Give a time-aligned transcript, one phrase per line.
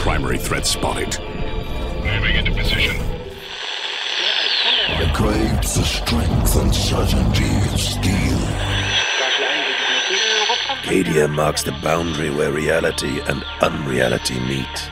[0.00, 1.16] Primary threat spotted.
[2.02, 2.96] Moving into position.
[4.88, 8.38] I crave the strength and certainty of steel.
[10.82, 14.90] Cadia marks the boundary where reality and unreality meet.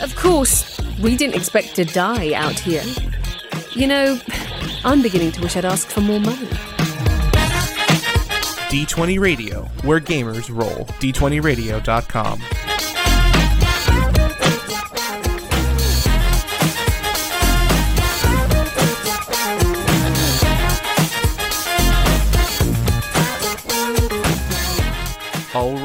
[0.00, 2.84] Of course, we didn't expect to die out here.
[3.72, 4.18] You know,
[4.82, 6.48] I'm beginning to wish I'd asked for more money.
[8.70, 10.86] D20 Radio, where gamers roll.
[11.00, 12.69] D20radio.com.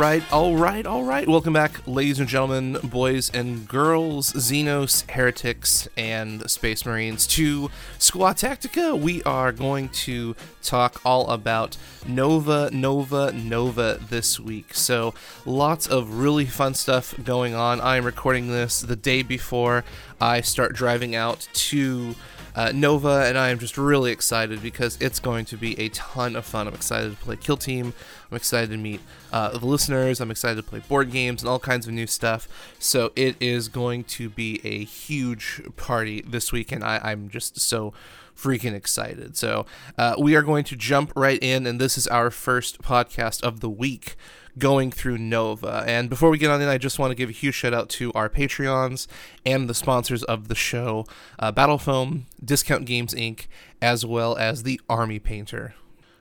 [0.05, 1.27] right, all right, all right.
[1.27, 8.37] Welcome back, ladies and gentlemen, boys and girls, Xenos, heretics, and space marines to Squad
[8.37, 8.95] Tactica.
[8.95, 14.75] We are going to talk all about Nova, Nova, Nova this week.
[14.75, 17.81] So, lots of really fun stuff going on.
[17.81, 19.83] I am recording this the day before
[20.21, 22.13] I start driving out to
[22.55, 26.35] uh, Nova, and I am just really excited because it's going to be a ton
[26.35, 26.67] of fun.
[26.67, 27.93] I'm excited to play Kill Team.
[28.31, 30.21] I'm excited to meet uh, the listeners.
[30.21, 32.47] I'm excited to play board games and all kinds of new stuff.
[32.79, 37.59] So it is going to be a huge party this week, and I, I'm just
[37.59, 37.93] so
[38.35, 39.35] freaking excited.
[39.35, 39.65] So
[39.97, 43.59] uh, we are going to jump right in, and this is our first podcast of
[43.59, 44.15] the week
[44.57, 45.83] going through Nova.
[45.87, 47.89] And before we get on in, I just want to give a huge shout out
[47.89, 49.07] to our Patreons
[49.45, 51.05] and the sponsors of the show
[51.39, 53.47] uh, Battle Foam, Discount Games Inc.,
[53.81, 55.75] as well as the Army Painter.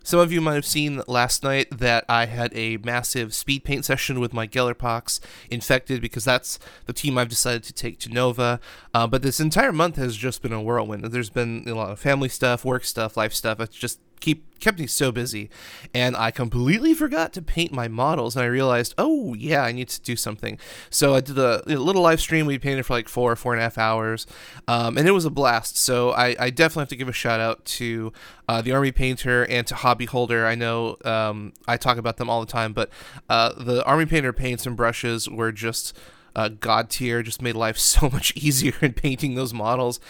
[0.07, 3.87] Some of you might have seen last night that I had a massive speed paint
[3.87, 5.19] session with my Gellerpox
[5.51, 8.61] infected because that's the team I've decided to take to Nova.
[8.93, 11.05] Uh, but this entire month has just been a whirlwind.
[11.05, 13.61] There's been a lot of family stuff, work stuff, life stuff.
[13.61, 15.51] It's just keep kept me so busy.
[15.93, 19.89] And i completely forgot to paint my models and i realized oh yeah i need
[19.91, 20.59] to do something.
[20.91, 23.61] So i did a, a little live stream we painted for like four four and
[23.61, 24.27] a half hours
[24.67, 25.77] um, and it was a blast.
[25.77, 28.13] So I, I, definitely have to give a shout out to
[28.49, 30.47] uh, the army painter and to hobby holder.
[30.47, 32.91] I know um, i talk about them all the time but
[33.29, 35.97] uh, the army painter paints and brushes were just
[36.37, 40.01] uh, god tier just made life so much easier in painting those models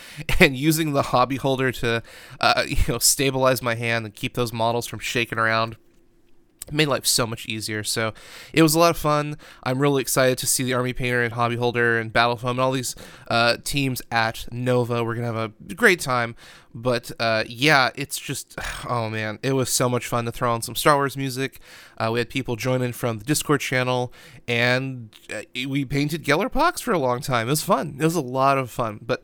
[0.40, 2.02] and using the hobby holder to
[2.40, 5.76] uh, you know stabilize my hand and keep those models from shaking around
[6.72, 7.82] made life so much easier.
[7.82, 8.12] So
[8.52, 9.36] it was a lot of fun.
[9.62, 12.60] I'm really excited to see the Army Painter and Hobby Holder and Battle Foam and
[12.60, 12.94] all these
[13.28, 15.04] uh, teams at Nova.
[15.04, 16.34] We're gonna have a great time.
[16.74, 18.58] But uh, yeah, it's just
[18.88, 21.60] oh man, it was so much fun to throw on some Star Wars music.
[21.96, 24.12] Uh, we had people join in from the Discord channel,
[24.48, 27.46] and uh, we painted Gellerpox for a long time.
[27.46, 27.96] It was fun.
[28.00, 28.98] It was a lot of fun.
[29.00, 29.22] But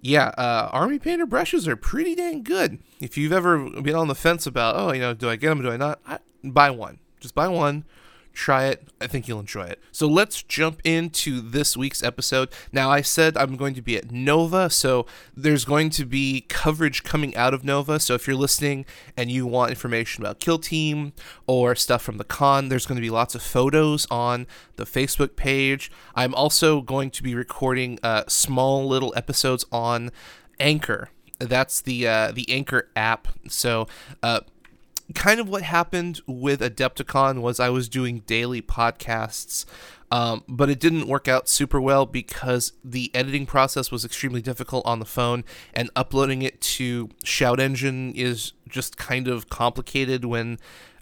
[0.00, 2.78] yeah, uh, Army Painter brushes are pretty dang good.
[3.00, 5.62] If you've ever been on the fence about, oh, you know, do I get them,
[5.62, 6.00] do I not?
[6.06, 6.18] I,
[6.52, 6.98] buy one.
[7.20, 7.84] Just buy one.
[8.32, 8.88] Try it.
[9.00, 9.80] I think you'll enjoy it.
[9.92, 12.50] So let's jump into this week's episode.
[12.70, 17.02] Now, I said I'm going to be at Nova, so there's going to be coverage
[17.02, 17.98] coming out of Nova.
[17.98, 18.84] So if you're listening
[19.16, 21.14] and you want information about Kill Team
[21.46, 24.46] or stuff from the con, there's going to be lots of photos on
[24.76, 25.90] the Facebook page.
[26.14, 30.10] I'm also going to be recording uh, small little episodes on
[30.60, 31.08] Anchor.
[31.38, 33.28] That's the uh, the Anchor app.
[33.48, 33.88] So
[34.22, 34.40] uh,
[35.14, 39.64] kind of what happened with Adepticon was I was doing daily podcasts,
[40.10, 44.84] um, but it didn't work out super well because the editing process was extremely difficult
[44.86, 50.58] on the phone, and uploading it to Shout Engine is just kind of complicated when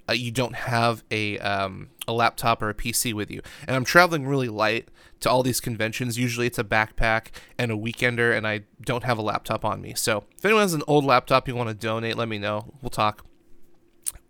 [0.08, 3.40] uh, you don't have a um, a laptop or a PC with you.
[3.66, 4.88] And I'm traveling really light
[5.20, 6.18] to all these conventions.
[6.18, 7.28] Usually it's a backpack
[7.58, 9.94] and a weekender, and I don't have a laptop on me.
[9.94, 12.74] So if anyone has an old laptop you want to donate, let me know.
[12.82, 13.24] We'll talk.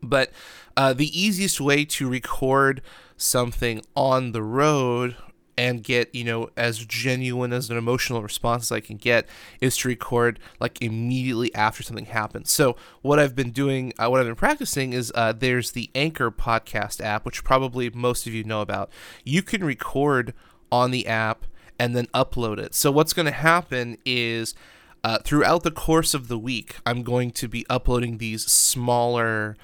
[0.04, 0.30] But
[0.76, 2.82] uh, the easiest way to record
[3.16, 5.16] something on the road
[5.56, 9.26] and get you know as genuine as an emotional response as I can get
[9.60, 12.50] is to record like immediately after something happens.
[12.50, 16.30] So what I've been doing, uh, what I've been practicing is uh, there's the Anchor
[16.30, 18.90] podcast app, which probably most of you know about.
[19.24, 20.34] You can record
[20.72, 21.46] on the app
[21.78, 22.74] and then upload it.
[22.74, 24.54] So what's going to happen is
[25.02, 29.56] uh, throughout the course of the week, I'm going to be uploading these smaller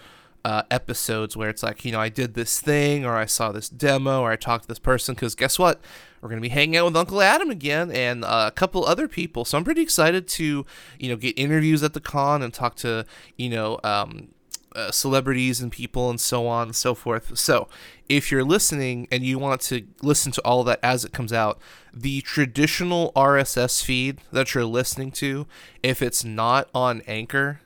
[0.44, 3.68] uh, episodes where it's like, you know, I did this thing or I saw this
[3.68, 5.80] demo or I talked to this person because guess what?
[6.20, 9.08] We're going to be hanging out with Uncle Adam again and uh, a couple other
[9.08, 9.44] people.
[9.44, 10.66] So I'm pretty excited to,
[10.98, 13.06] you know, get interviews at the con and talk to,
[13.36, 14.28] you know, um,
[14.74, 17.36] uh, celebrities and people and so on and so forth.
[17.36, 17.68] So,
[18.08, 21.32] if you're listening and you want to listen to all of that as it comes
[21.32, 21.60] out,
[21.92, 25.46] the traditional RSS feed that you're listening to,
[25.82, 27.60] if it's not on Anchor,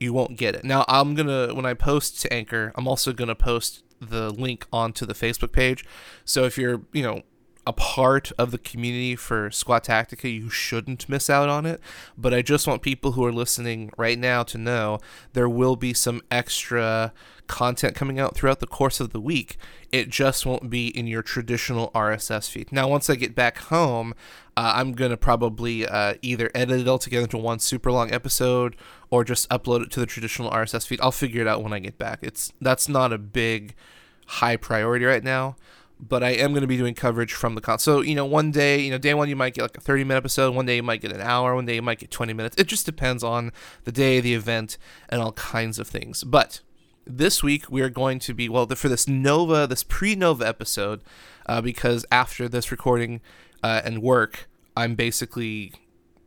[0.00, 0.64] you won't get it.
[0.64, 5.04] Now I'm gonna when I post to Anchor, I'm also gonna post the link onto
[5.06, 5.84] the Facebook page.
[6.24, 7.22] So if you're, you know,
[7.66, 11.80] a part of the community for Squad Tactica, you shouldn't miss out on it.
[12.16, 14.98] But I just want people who are listening right now to know
[15.32, 17.12] there will be some extra
[17.46, 19.56] content coming out throughout the course of the week.
[19.90, 22.72] It just won't be in your traditional RSS feed.
[22.72, 24.14] Now, once I get back home,
[24.56, 28.12] uh, I'm going to probably uh, either edit it all together into one super long
[28.12, 28.76] episode
[29.10, 31.00] or just upload it to the traditional RSS feed.
[31.00, 32.20] I'll figure it out when I get back.
[32.22, 33.74] It's That's not a big
[34.26, 35.56] high priority right now
[36.00, 37.78] but I am going to be doing coverage from the con.
[37.78, 40.04] So, you know, one day, you know, day one, you might get like a 30
[40.04, 40.54] minute episode.
[40.54, 41.54] One day, you might get an hour.
[41.54, 42.56] One day, you might get 20 minutes.
[42.56, 43.52] It just depends on
[43.84, 46.24] the day, the event, and all kinds of things.
[46.24, 46.60] But
[47.06, 51.02] this week, we are going to be, well, for this Nova, this pre Nova episode,
[51.46, 53.20] uh, because after this recording
[53.62, 55.72] uh, and work, I'm basically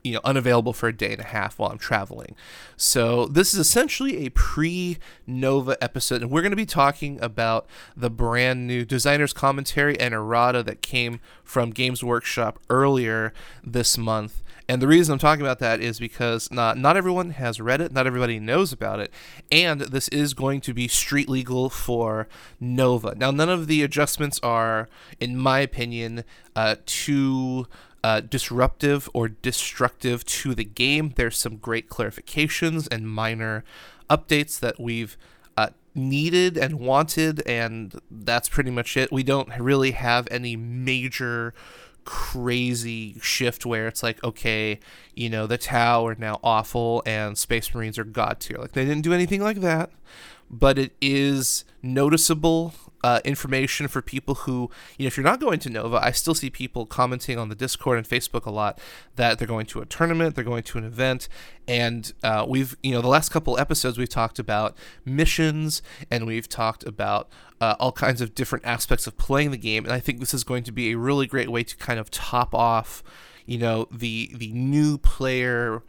[0.03, 2.35] you know unavailable for a day and a half while I'm traveling.
[2.75, 8.09] So this is essentially a pre-Nova episode, and we're going to be talking about the
[8.09, 13.33] brand new designer's commentary and errata that came from Games Workshop earlier
[13.63, 14.41] this month.
[14.67, 17.91] And the reason I'm talking about that is because not not everyone has read it,
[17.91, 19.13] not everybody knows about it,
[19.51, 22.27] and this is going to be street legal for
[22.59, 23.13] Nova.
[23.15, 24.87] Now, none of the adjustments are,
[25.19, 26.23] in my opinion,
[26.55, 27.67] uh, too
[28.03, 31.13] uh, disruptive or destructive to the game.
[31.15, 33.63] There's some great clarifications and minor
[34.09, 35.17] updates that we've
[35.55, 39.11] uh, needed and wanted, and that's pretty much it.
[39.11, 41.53] We don't really have any major
[42.05, 44.79] crazy shift where it's like, okay,
[45.15, 48.57] you know, the Tau are now awful and Space Marines are god tier.
[48.57, 49.91] Like, they didn't do anything like that,
[50.49, 52.73] but it is noticeable
[53.03, 56.33] uh, information for people who, you know, if you're not going to Nova, I still
[56.33, 58.79] see people commenting on the Discord and Facebook a lot
[59.17, 61.27] that they're going to a tournament, they're going to an event,
[61.67, 66.47] and uh, we've, you know, the last couple episodes we've talked about missions and we've
[66.47, 67.29] talked about
[67.59, 70.43] uh, all kinds of different aspects of playing the game, and I think this is
[70.43, 73.03] going to be a really great way to kind of top off,
[73.45, 75.83] you know, the the new player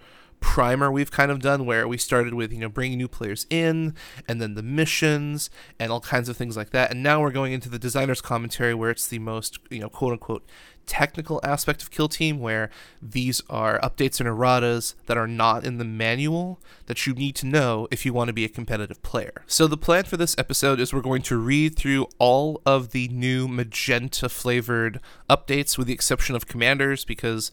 [0.44, 3.94] primer we've kind of done where we started with you know bringing new players in
[4.29, 5.49] and then the missions
[5.79, 6.91] and all kinds of things like that.
[6.91, 10.12] And now we're going into the designer's commentary where it's the most you know quote
[10.12, 10.44] unquote
[10.85, 12.69] technical aspect of kill team where
[13.00, 17.46] these are updates and erratas that are not in the manual that you need to
[17.46, 19.44] know if you want to be a competitive player.
[19.46, 23.08] So the plan for this episode is we're going to read through all of the
[23.08, 25.00] new magenta flavored
[25.31, 27.50] updates with the exception of commanders because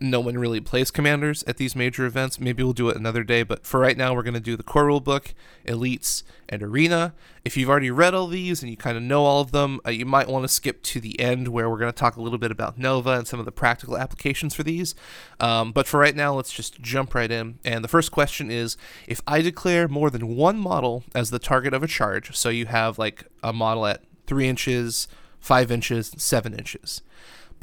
[0.00, 2.40] no one really plays commanders at these major events.
[2.40, 4.62] Maybe we'll do it another day, but for right now, we're going to do the
[4.62, 5.34] core rule book,
[5.66, 7.14] elites, and arena.
[7.44, 9.90] If you've already read all these and you kind of know all of them, uh,
[9.90, 12.38] you might want to skip to the end where we're going to talk a little
[12.38, 14.94] bit about Nova and some of the practical applications for these.
[15.40, 17.58] Um, but for right now, let's just jump right in.
[17.64, 18.76] And the first question is
[19.06, 22.66] if I declare more than one model as the target of a charge, so you
[22.66, 25.08] have like a model at three inches,
[25.40, 27.02] five inches, seven inches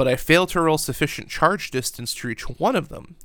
[0.02, 3.18] but I fail to roll sufficient charge distance to reach one of them.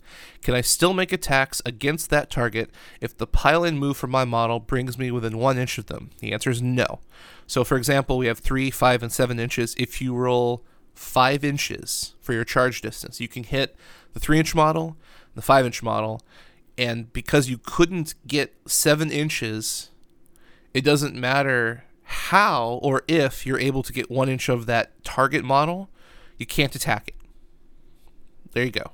[0.43, 2.71] Can I still make attacks against that target
[3.01, 6.11] if the pile in move from my model brings me within one inch of them?
[6.19, 7.01] The answer is no.
[7.47, 9.75] So, for example, we have three, five, and seven inches.
[9.79, 13.75] If you roll five inches for your charge distance, you can hit
[14.13, 14.99] the three inch model,
[15.35, 16.21] the five inch model,
[16.77, 19.89] and because you couldn't get seven inches,
[20.75, 25.43] it doesn't matter how or if you're able to get one inch of that target
[25.43, 25.89] model
[26.39, 27.15] you can't attack it.
[28.53, 28.93] There you go.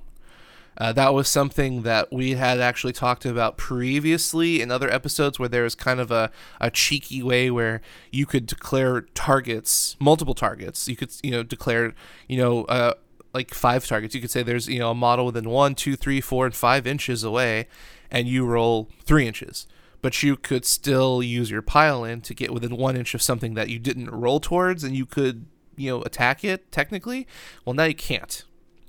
[0.78, 5.48] Uh, that was something that we had actually talked about previously in other episodes where
[5.48, 6.30] there was kind of a,
[6.60, 10.88] a cheeky way where you could declare targets, multiple targets.
[10.88, 11.92] You could, you know, declare,
[12.26, 12.94] you know, uh,
[13.34, 14.14] like five targets.
[14.14, 16.86] You could say there's, you know, a model within one, two, three, four, and five
[16.86, 17.68] inches away,
[18.10, 19.66] and you roll three inches.
[20.00, 23.54] But you could still use your pile in to get within one inch of something
[23.54, 27.26] that you didn't roll towards, and you could you know attack it technically
[27.64, 28.44] well now you can't.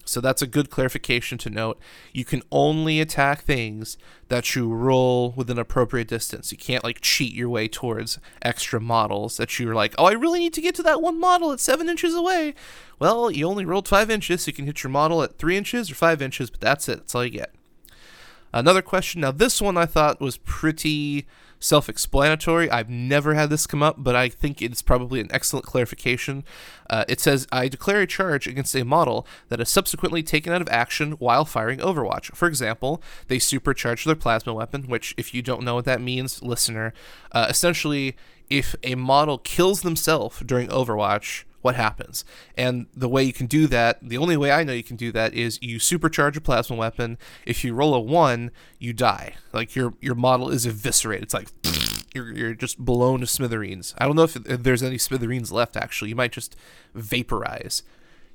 [0.05, 1.79] So that's a good clarification to note.
[2.11, 3.97] You can only attack things
[4.27, 6.51] that you roll with an appropriate distance.
[6.51, 10.39] You can't like cheat your way towards extra models that you're like oh i really
[10.39, 12.53] need to get to that one model at seven inches away.
[12.99, 15.89] Well you only rolled five inches so you can hit your model at three inches
[15.89, 16.99] or five inches but that's it.
[16.99, 17.53] That's all you get.
[18.51, 19.21] Another question.
[19.21, 21.25] Now this one i thought was pretty
[21.63, 22.69] self explanatory.
[22.69, 26.43] I've never had this come up, but I think it's probably an excellent clarification.
[26.89, 30.61] Uh, it says, I declare a charge against a model that is subsequently taken out
[30.61, 32.35] of action while firing Overwatch.
[32.35, 36.43] For example, they supercharge their plasma weapon, which, if you don't know what that means,
[36.43, 36.93] listener,
[37.31, 38.15] uh, essentially,
[38.49, 42.25] if a model kills themselves during Overwatch, what happens.
[42.57, 45.11] And the way you can do that, the only way I know you can do
[45.13, 47.17] that is you supercharge a plasma weapon.
[47.45, 49.35] If you roll a one, you die.
[49.53, 51.23] Like your your model is eviscerated.
[51.23, 51.47] It's like
[52.13, 53.95] you're, you're just blown to smithereens.
[53.97, 55.77] I don't know if, there's any smithereens left.
[55.77, 56.55] Actually, you might just
[56.93, 57.81] vaporize.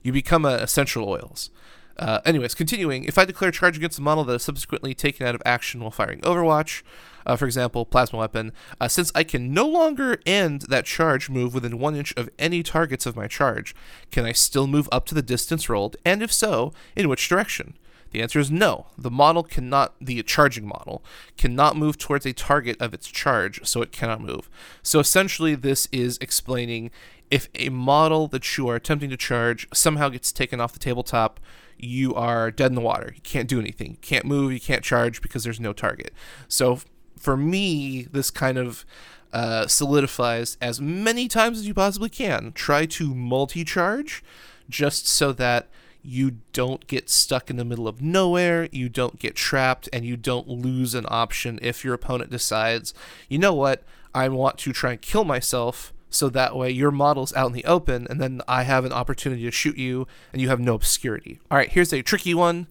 [0.03, 1.51] You become a essential oils.
[1.99, 5.35] Uh, anyways, continuing, if I declare charge against a model that is subsequently taken out
[5.35, 6.83] of action while firing Overwatch,
[7.27, 11.55] uh, for example, plasma weapon, uh, since I can no longer end that charge move
[11.55, 13.75] within one inch of any targets of my charge,
[14.13, 17.75] can I still move up to the distance rolled, and if so, in which direction?
[18.11, 18.87] The answer is no.
[18.97, 21.03] The model cannot, the charging model,
[21.37, 24.49] cannot move towards a target of its charge, so it cannot move.
[24.83, 26.91] So essentially, this is explaining
[27.31, 31.41] if a model that you are attempting to charge somehow gets taken off the tabletop,
[31.79, 33.13] you are dead in the water.
[33.15, 33.93] You can't do anything.
[33.93, 34.53] You can't move.
[34.53, 36.13] You can't charge because there's no target.
[36.49, 36.81] So
[37.17, 38.85] for me, this kind of
[39.33, 42.53] uh, solidifies as many times as you possibly can.
[42.53, 44.23] Try to multi charge
[44.69, 45.69] just so that
[46.03, 50.17] you don't get stuck in the middle of nowhere, you don't get trapped, and you
[50.17, 52.95] don't lose an option if your opponent decides,
[53.29, 53.83] you know what,
[54.15, 57.65] I want to try and kill myself so that way your model's out in the
[57.65, 61.41] open and then I have an opportunity to shoot you and you have no obscurity.
[61.51, 62.67] All right, here's a tricky one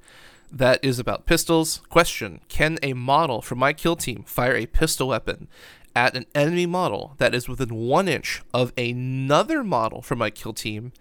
[0.51, 1.81] that is about pistols.
[1.89, 5.47] Question Can a model from my kill team fire a pistol weapon
[5.95, 10.53] at an enemy model that is within one inch of another model from my kill
[10.53, 10.91] team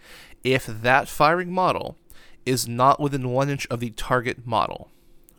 [0.43, 1.97] if that firing model
[2.47, 4.91] is not within one inch of the target model?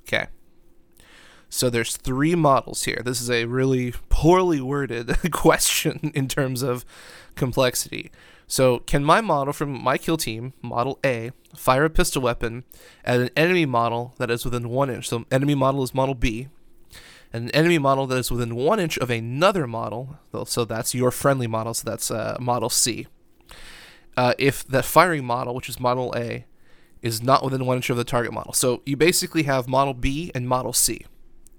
[0.02, 0.28] Okay.
[1.50, 3.02] So there's three models here.
[3.04, 6.86] This is a really poorly worded question in terms of
[7.36, 8.12] complexity.
[8.48, 12.64] So can my model from my kill team, model A, fire a pistol weapon
[13.04, 15.08] at an enemy model that is within one inch?
[15.08, 16.48] So enemy model is model B,
[17.34, 20.18] and an enemy model that is within one inch of another model.
[20.46, 21.74] So that's your friendly model.
[21.74, 23.08] So that's uh, model C.
[24.16, 26.46] Uh, if that firing model, which is model A,
[27.02, 28.54] is not within one inch of the target model.
[28.54, 31.06] So you basically have model B and model C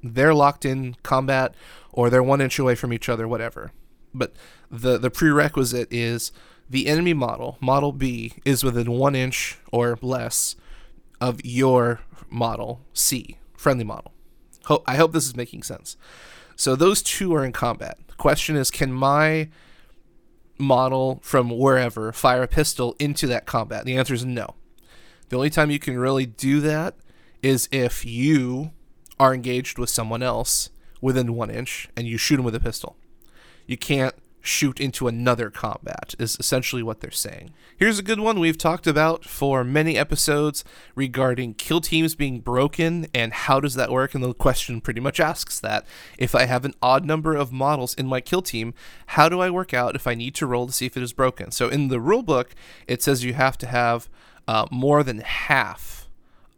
[0.02, 1.54] they're locked in combat
[1.92, 3.72] or they're one inch away from each other, whatever.
[4.14, 4.34] But
[4.70, 6.32] the the prerequisite is
[6.68, 10.56] the enemy model, model B, is within one inch or less
[11.20, 12.00] of your
[12.30, 14.12] model C, friendly model.
[14.64, 15.96] Ho- I hope this is making sense.
[16.56, 17.98] So those two are in combat.
[18.08, 19.48] The question is, can my
[20.58, 23.84] model from wherever fire a pistol into that combat?
[23.84, 24.54] The answer is no.
[25.28, 26.96] The only time you can really do that
[27.42, 28.72] is if you
[29.18, 30.70] are engaged with someone else
[31.00, 32.96] within one inch and you shoot them with a pistol.
[33.66, 37.50] You can't shoot into another combat, is essentially what they're saying.
[37.76, 43.06] Here's a good one we've talked about for many episodes regarding kill teams being broken
[43.14, 44.14] and how does that work.
[44.14, 45.84] And the question pretty much asks that.
[46.16, 48.74] If I have an odd number of models in my kill team,
[49.08, 51.12] how do I work out if I need to roll to see if it is
[51.12, 51.50] broken?
[51.50, 52.54] So in the rule book,
[52.86, 54.08] it says you have to have
[54.46, 55.97] uh, more than half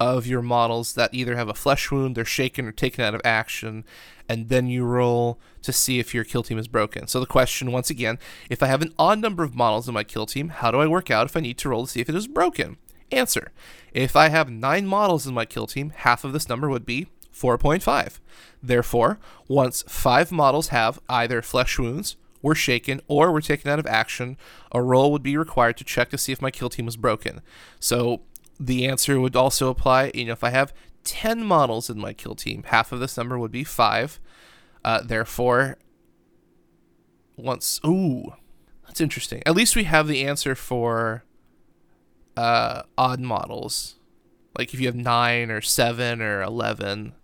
[0.01, 3.21] of your models that either have a flesh wound, they're shaken or taken out of
[3.23, 3.85] action,
[4.29, 7.07] and then you roll to see if your kill team is broken.
[7.07, 10.03] So the question, once again, if I have an odd number of models in my
[10.03, 12.09] kill team, how do I work out if I need to roll to see if
[12.09, 12.79] it is broken?
[13.13, 13.53] Answer.
[13.93, 17.09] If I have nine models in my kill team, half of this number would be
[17.35, 18.21] 4.5.
[18.63, 23.87] Therefore, once five models have either flesh wounds, were shaken, or were taken out of
[23.87, 24.39] action,
[24.73, 27.43] a roll would be required to check to see if my kill team was broken.
[27.79, 28.23] So
[28.61, 30.13] the answer would also apply.
[30.15, 30.75] You know, if I have
[31.05, 34.21] 10 models in my kill team, half of this number would be 5.
[34.85, 35.79] Uh, therefore,
[37.37, 37.81] once.
[37.85, 38.35] Ooh,
[38.87, 39.43] that's interesting.
[39.47, 41.25] At least we have the answer for
[42.37, 43.97] uh, odd models.
[44.59, 47.15] Like if you have 9 or 7 or 11.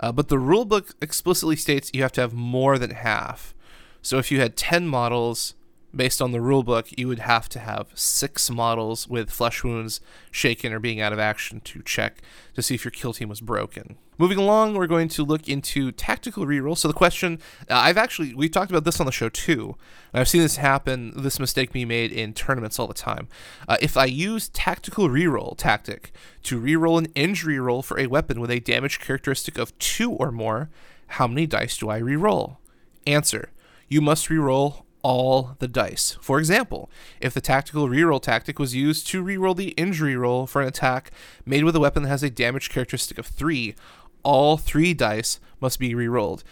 [0.00, 3.54] Uh, but the rulebook explicitly states you have to have more than half.
[4.00, 5.54] So if you had 10 models,
[5.94, 10.72] based on the rulebook, you would have to have six models with flesh wounds shaken
[10.72, 12.22] or being out of action to check
[12.54, 13.96] to see if your kill team was broken.
[14.18, 16.76] Moving along, we're going to look into tactical reroll.
[16.76, 19.76] So the question, uh, I've actually we've talked about this on the show too.
[20.14, 23.28] I've seen this happen, this mistake be made in tournaments all the time.
[23.66, 26.12] Uh, if I use tactical reroll tactic
[26.44, 30.30] to reroll an injury roll for a weapon with a damage characteristic of two or
[30.30, 30.70] more,
[31.08, 32.58] how many dice do I reroll?
[33.06, 33.50] Answer:
[33.88, 36.16] You must reroll all the dice.
[36.20, 36.90] For example,
[37.20, 41.10] if the tactical reroll tactic was used to reroll the injury roll for an attack
[41.44, 43.74] made with a weapon that has a damage characteristic of 3,
[44.22, 46.42] all 3 dice must be rerolled.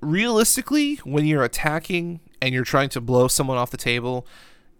[0.00, 4.26] Realistically, when you're attacking and you're trying to blow someone off the table,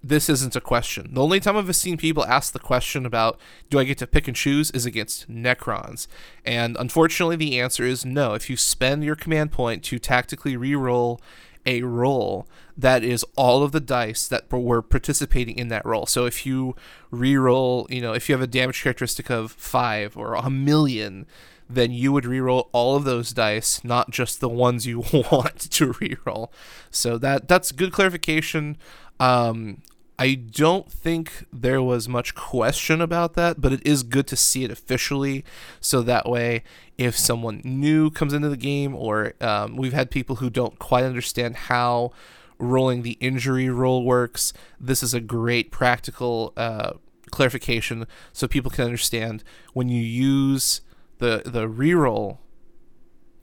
[0.02, 1.12] this isn't a question.
[1.12, 3.38] The only time I've seen people ask the question about
[3.68, 6.06] do I get to pick and choose is against Necrons.
[6.44, 8.32] And unfortunately, the answer is no.
[8.32, 11.20] If you spend your command point to tactically reroll
[11.66, 16.06] a roll that is all of the dice that were participating in that roll.
[16.06, 16.74] So if you
[17.10, 21.26] re-roll, you know, if you have a damage characteristic of five or a million,
[21.68, 25.92] then you would reroll all of those dice, not just the ones you want to
[25.94, 26.48] reroll.
[26.90, 28.76] So that that's good clarification.
[29.18, 29.82] Um,
[30.20, 34.64] I don't think there was much question about that, but it is good to see
[34.64, 35.46] it officially.
[35.80, 36.62] So that way,
[36.98, 41.04] if someone new comes into the game, or um, we've had people who don't quite
[41.04, 42.12] understand how
[42.58, 46.92] rolling the injury roll works, this is a great practical uh,
[47.30, 50.82] clarification so people can understand when you use
[51.16, 52.38] the the reroll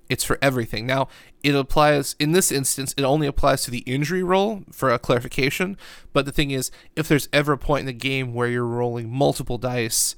[0.10, 0.86] it's for everything.
[0.86, 1.08] Now,
[1.44, 5.78] it applies in this instance, it only applies to the injury roll for a clarification.
[6.14, 9.10] But the thing is, if there's ever a point in the game where you're rolling
[9.10, 10.16] multiple dice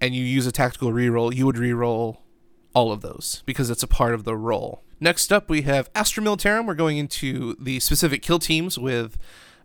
[0.00, 2.18] and you use a tactical reroll, you would reroll
[2.74, 4.82] all of those because it's a part of the roll.
[5.00, 6.66] Next up, we have Astra Militarum.
[6.66, 9.16] We're going into the specific kill teams with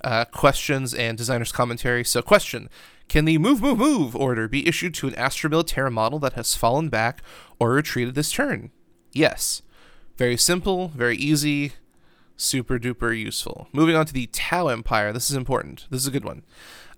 [0.04, 2.04] uh, questions and designer's commentary.
[2.04, 2.70] So, question
[3.08, 6.56] Can the move, move, move order be issued to an Astra Militarum model that has
[6.56, 7.24] fallen back
[7.60, 8.72] or retreated this turn?
[9.14, 9.62] Yes.
[10.18, 11.74] Very simple, very easy,
[12.36, 13.68] super duper useful.
[13.72, 15.14] Moving on to the Tau Empire.
[15.14, 15.88] This is important.
[15.90, 16.44] This is a good one.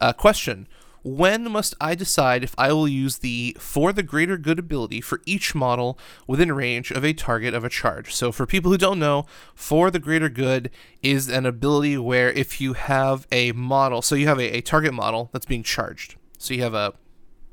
[0.01, 0.67] Uh, question
[1.03, 5.21] When must I decide if I will use the for the greater good ability for
[5.25, 8.13] each model within range of a target of a charge?
[8.13, 10.69] So, for people who don't know, for the greater good
[11.01, 14.93] is an ability where if you have a model, so you have a, a target
[14.93, 16.93] model that's being charged, so you have a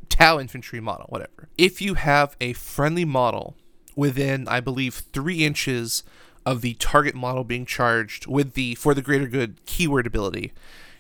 [0.09, 1.49] Tau infantry model, whatever.
[1.57, 3.57] If you have a friendly model
[3.97, 6.03] within, I believe, three inches
[6.45, 10.53] of the target model being charged with the for the greater good keyword ability,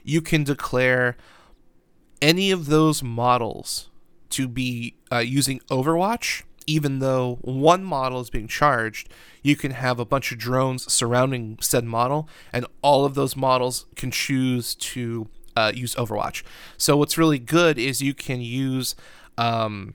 [0.04, 1.16] you can declare
[2.20, 3.90] any of those models
[4.30, 6.42] to be uh, using Overwatch.
[6.64, 9.08] Even though one model is being charged,
[9.42, 13.86] you can have a bunch of drones surrounding said model, and all of those models
[13.96, 16.44] can choose to uh, use Overwatch.
[16.78, 18.94] So what's really good is you can use
[19.36, 19.94] um,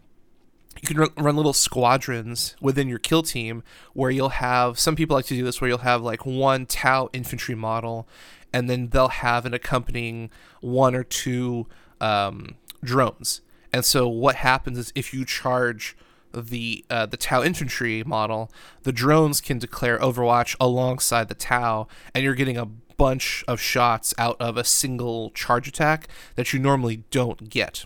[0.81, 5.25] you can run, little squadrons within your kill team where you'll have some people like
[5.25, 8.07] to do this where you'll have like one tau infantry model
[8.53, 10.29] and then they'll have an accompanying
[10.61, 11.67] one or two
[11.99, 13.41] um, drones.
[13.73, 15.95] And so what happens is if you charge
[16.33, 18.51] the uh, the tau infantry model
[18.83, 24.13] the drones can declare overwatch alongside the tau and you're getting a bunch of shots
[24.17, 27.85] out of a single charge attack that you normally don't get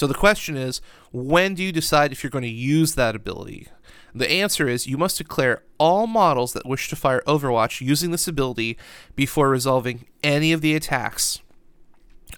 [0.00, 0.80] so the question is,
[1.12, 3.68] when do you decide if you're going to use that ability?
[4.14, 8.26] The answer is you must declare all models that wish to fire Overwatch using this
[8.26, 8.78] ability
[9.14, 11.42] before resolving any of the attacks.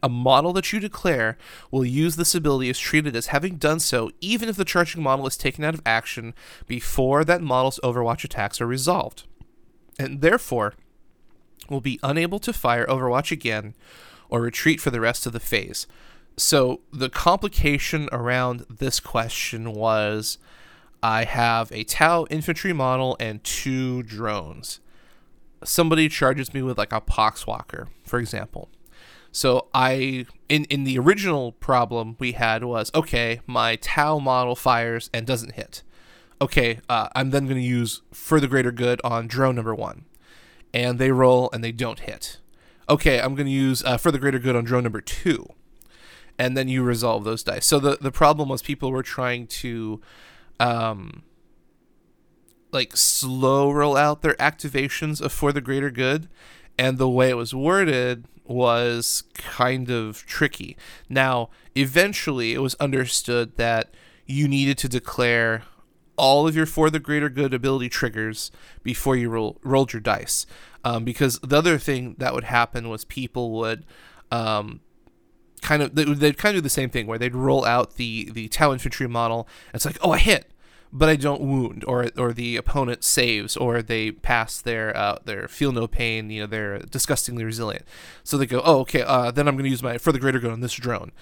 [0.03, 1.39] A model that you declare
[1.71, 5.29] will use this ability is treated as having done so even if the charging model
[5.29, 6.35] is taken out of action
[6.67, 9.23] before that model's Overwatch attacks are resolved.
[10.01, 10.75] And therefore,
[11.71, 13.77] will be unable to fire Overwatch again
[14.29, 15.87] or retreat for the rest of the phase
[16.37, 20.39] so the complication around this question was
[21.03, 24.81] I have a Tau infantry model and two drones.
[25.65, 28.71] Somebody charges me with like a Poxwalker, for example.
[29.31, 35.11] So I in in the original problem we had was okay, my Tau model fires
[35.13, 35.83] and doesn't hit.
[36.41, 40.07] Okay, uh, I'm then going to use for the greater good on drone number one,
[40.75, 42.39] and they roll and they don't hit.
[42.89, 45.47] Okay, I'm going to use uh, for the greater good on drone number two
[46.39, 47.67] and then you resolve those dice.
[47.67, 50.01] So the the problem was people were trying to
[50.61, 51.23] um
[52.73, 56.29] like slow roll out their activations of for the greater good
[56.79, 60.77] and the way it was worded was kind of tricky.
[61.09, 63.95] Now, eventually it was understood that
[64.27, 65.63] you needed to declare
[66.17, 68.51] all of your for the greater good ability triggers
[68.83, 70.47] before you roll, rolled your dice.
[70.85, 73.85] Um, because the other thing that would happen was people would
[74.31, 74.81] um,
[75.63, 78.49] kind of they'd kind of do the same thing where they'd roll out the the
[78.49, 79.49] Tau infantry model.
[79.73, 80.51] It's like, oh, I hit,
[80.93, 85.49] but I don't wound, or or the opponent saves, or they pass their uh, their
[85.49, 86.29] feel no pain.
[86.29, 87.87] You know, they're disgustingly resilient.
[88.25, 90.39] So they go, oh, okay, uh, then I'm going to use my for the greater
[90.39, 91.13] good on this drone.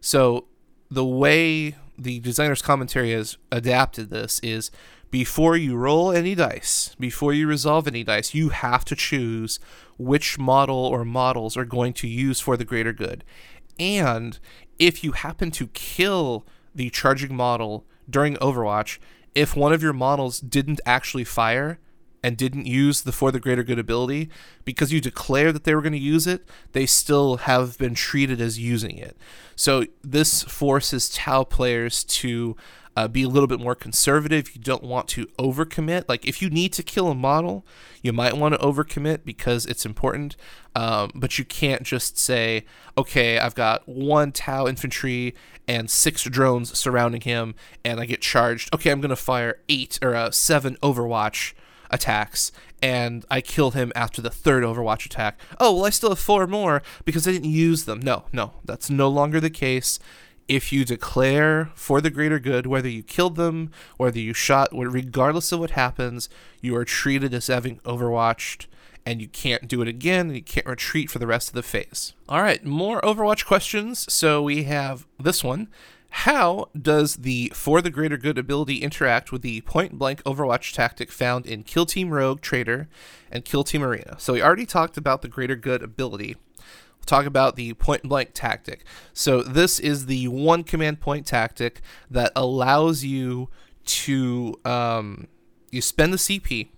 [0.00, 0.46] So
[0.90, 4.70] the way the designer's commentary has adapted this is
[5.10, 9.58] before you roll any dice, before you resolve any dice, you have to choose
[9.96, 13.24] which model or models are going to use for the greater good.
[13.78, 14.38] And
[14.78, 18.98] if you happen to kill the charging model during Overwatch,
[19.34, 21.78] if one of your models didn't actually fire
[22.22, 24.28] and didn't use the for the greater good ability,
[24.64, 28.40] because you declared that they were going to use it, they still have been treated
[28.40, 29.16] as using it.
[29.54, 32.56] So this forces Tau players to
[32.98, 34.56] uh, be a little bit more conservative.
[34.56, 36.06] You don't want to overcommit.
[36.08, 37.64] Like if you need to kill a model,
[38.02, 40.34] you might want to overcommit because it's important.
[40.74, 42.64] Um, but you can't just say,
[42.96, 45.36] okay, I've got one Tau infantry
[45.68, 48.74] and six drones surrounding him, and I get charged.
[48.74, 51.52] Okay, I'm gonna fire eight or uh, seven Overwatch
[51.90, 55.40] attacks and I kill him after the third Overwatch attack.
[55.58, 58.00] Oh, well, I still have four more because I didn't use them.
[58.00, 59.98] No, no, that's no longer the case.
[60.48, 65.52] If you declare for the greater good, whether you killed them, whether you shot, regardless
[65.52, 66.30] of what happens,
[66.62, 68.66] you are treated as having overwatched
[69.04, 71.62] and you can't do it again and you can't retreat for the rest of the
[71.62, 72.14] phase.
[72.28, 74.10] All right, more Overwatch questions.
[74.12, 75.68] So we have this one.
[76.10, 81.12] How does the For the Greater Good ability interact with the point blank Overwatch tactic
[81.12, 82.88] found in Kill Team Rogue Trader
[83.30, 84.16] and Kill Team Arena?
[84.18, 86.36] So we already talked about the Greater Good ability.
[87.08, 88.84] Talk about the point blank tactic.
[89.14, 93.48] So this is the one command point tactic that allows you
[93.86, 95.26] to um,
[95.70, 96.68] you spend the CP,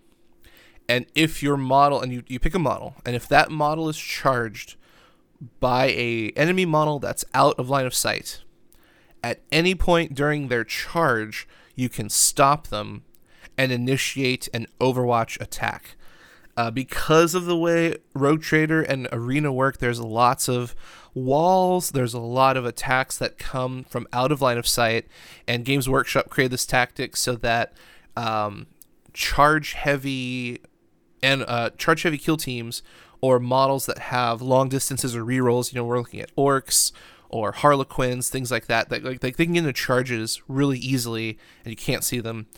[0.88, 3.98] and if your model and you, you pick a model, and if that model is
[3.98, 4.76] charged
[5.58, 8.42] by a enemy model that's out of line of sight
[9.24, 13.02] at any point during their charge, you can stop them
[13.58, 15.96] and initiate an Overwatch attack.
[16.60, 20.74] Uh, because of the way Rogue Trader and Arena work, there's lots of
[21.14, 25.06] walls, there's a lot of attacks that come from out of line of sight,
[25.48, 27.72] and Games Workshop created this tactic so that
[28.14, 28.66] um,
[29.14, 30.60] charge heavy
[31.22, 32.82] and uh, charge heavy kill teams
[33.22, 35.72] or models that have long distances or rerolls.
[35.72, 36.92] You know, we're looking at orcs
[37.30, 38.90] or harlequins, things like that.
[38.90, 42.48] That like they can get into charges really easily, and you can't see them.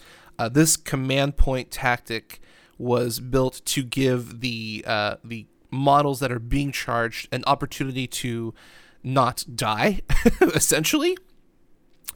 [0.41, 2.41] Uh, this command point tactic
[2.79, 8.55] was built to give the uh, the models that are being charged an opportunity to
[9.03, 10.01] not die,
[10.41, 11.17] essentially.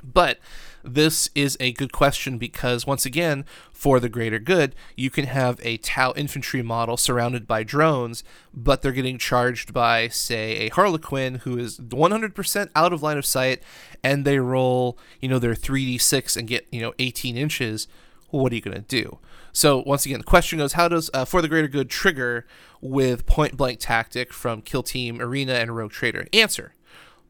[0.03, 0.39] But
[0.85, 5.59] this is a good question because, once again, for the greater good, you can have
[5.63, 8.23] a Tau infantry model surrounded by drones,
[8.55, 13.27] but they're getting charged by, say, a Harlequin who is 100% out of line of
[13.27, 13.63] sight,
[14.05, 17.89] and they roll, you know, their 3d6 and get, you know, 18 inches.
[18.37, 19.19] What are you going to do?
[19.53, 22.47] So, once again, the question goes how does uh, For the Greater Good trigger
[22.81, 26.27] with point blank tactic from Kill Team, Arena, and Rogue Trader?
[26.33, 26.75] Answer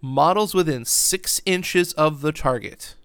[0.03, 2.97] models within six inches of the target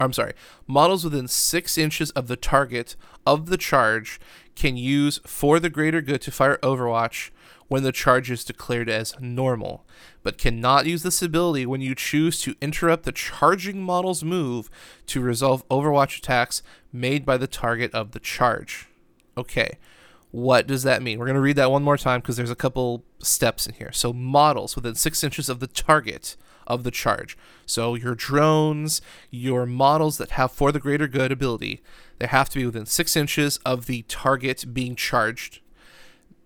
[0.00, 0.32] I'm sorry,
[0.66, 4.18] models within six inches of the target of the charge
[4.56, 7.30] can use for the greater good to fire Overwatch
[7.70, 9.86] when the charge is declared as normal,
[10.24, 14.68] but cannot use this ability when you choose to interrupt the charging model's move
[15.06, 18.88] to resolve Overwatch attacks made by the target of the charge.
[19.38, 19.78] Okay,
[20.32, 21.20] what does that mean?
[21.20, 23.92] We're going to read that one more time because there's a couple steps in here.
[23.92, 27.38] So, models within six inches of the target of the charge.
[27.66, 31.82] So your drones, your models that have for the greater good ability,
[32.18, 35.60] they have to be within six inches of the target being charged.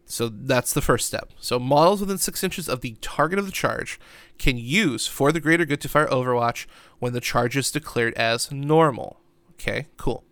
[0.07, 1.31] So that's the first step.
[1.41, 3.99] So models within six inches of the target of the charge
[4.39, 6.67] can use for the greater good to fire Overwatch
[6.99, 9.21] when the charge is declared as normal.
[9.53, 10.25] Okay, cool.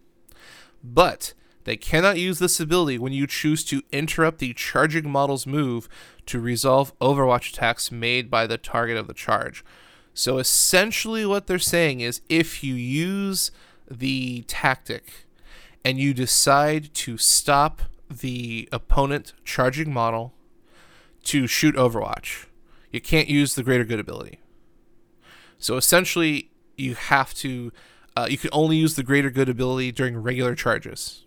[0.85, 1.33] But
[1.65, 5.89] they cannot use this ability when you choose to interrupt the charging model's move
[6.27, 9.65] to resolve Overwatch attacks made by the target of the charge.
[10.15, 13.51] So essentially, what they're saying is if you use
[13.91, 15.27] the tactic
[15.85, 17.83] and you decide to stop
[18.21, 20.35] the opponent charging model
[21.25, 22.47] to shoot Overwatch,
[22.91, 24.41] you can't use the greater good ability.
[25.59, 27.73] So essentially, you have to,
[28.17, 31.25] uh, you can only use the greater good ability during regular charges.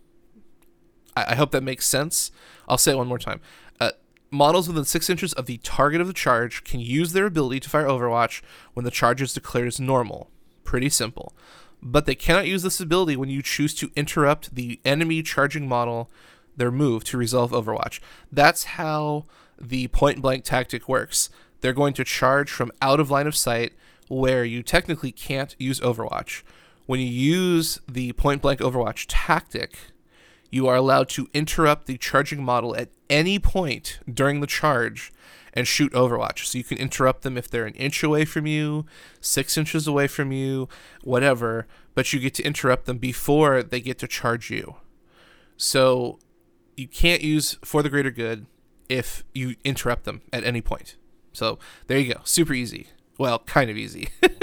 [1.15, 2.32] I, I hope that makes sense.
[2.67, 3.41] I'll say it one more time.
[3.80, 3.91] Uh,
[4.32, 7.69] models within six inches of the target of the charge can use their ability to
[7.69, 8.41] fire Overwatch
[8.74, 10.30] when the charge is declared as normal.
[10.63, 11.34] Pretty simple.
[11.82, 16.10] But they cannot use this ability when you choose to interrupt the enemy charging model
[16.56, 18.00] their move to resolve Overwatch.
[18.32, 19.26] That's how
[19.60, 21.30] the point blank tactic works.
[21.62, 23.74] They're going to charge from out of line of sight
[24.08, 26.44] where you technically can't use Overwatch.
[26.86, 29.78] When you use the point blank Overwatch tactic,
[30.52, 35.12] you are allowed to interrupt the charging model at any point during the charge
[35.54, 36.46] and shoot Overwatch.
[36.46, 38.86] So you can interrupt them if they're an inch away from you,
[39.22, 40.70] six inches away from you,
[41.04, 44.76] whatever, but you get to interrupt them before they get to charge you.
[45.58, 46.20] So
[46.75, 48.45] you can't use for the greater good
[48.89, 50.95] if you interrupt them at any point.
[51.33, 52.21] So there you go.
[52.23, 52.88] Super easy.
[53.17, 54.09] Well, kind of easy.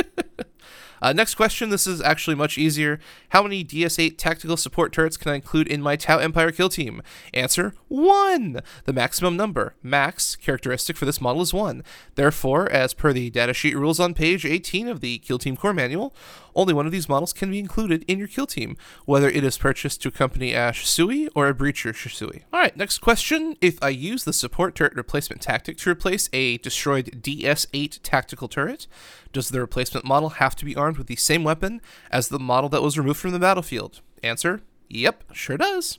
[1.03, 1.71] Uh, next question.
[1.71, 3.01] This is actually much easier.
[3.31, 7.03] How many DS8 tactical support turrets can I include in my Tau Empire kill team?
[7.35, 8.61] Answer one.
[8.85, 11.83] The maximum number, max characteristic for this model is one.
[12.15, 16.15] Therefore, as per the datasheet rules on page 18 of the Kill Team Core Manual,
[16.55, 19.59] only one of these models can be included in your kill team, whether it is
[19.59, 22.43] purchased to accompany a Shas'ui or a Breacher Shas'ui.
[22.53, 23.57] Alright, next question.
[23.61, 28.87] If I use the support turret replacement tactic to replace a destroyed DS8 tactical turret,
[29.33, 32.69] does the replacement model have to be armed with the same weapon as the model
[32.71, 34.01] that was removed from the battlefield?
[34.23, 35.99] Answer Yep, sure does.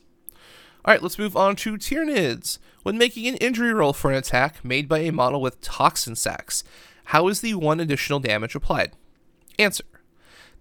[0.86, 2.58] Alright, let's move on to Tyranids.
[2.82, 6.62] When making an injury roll for an attack made by a model with Toxin sacs,
[7.06, 8.92] how is the one additional damage applied?
[9.58, 9.84] Answer.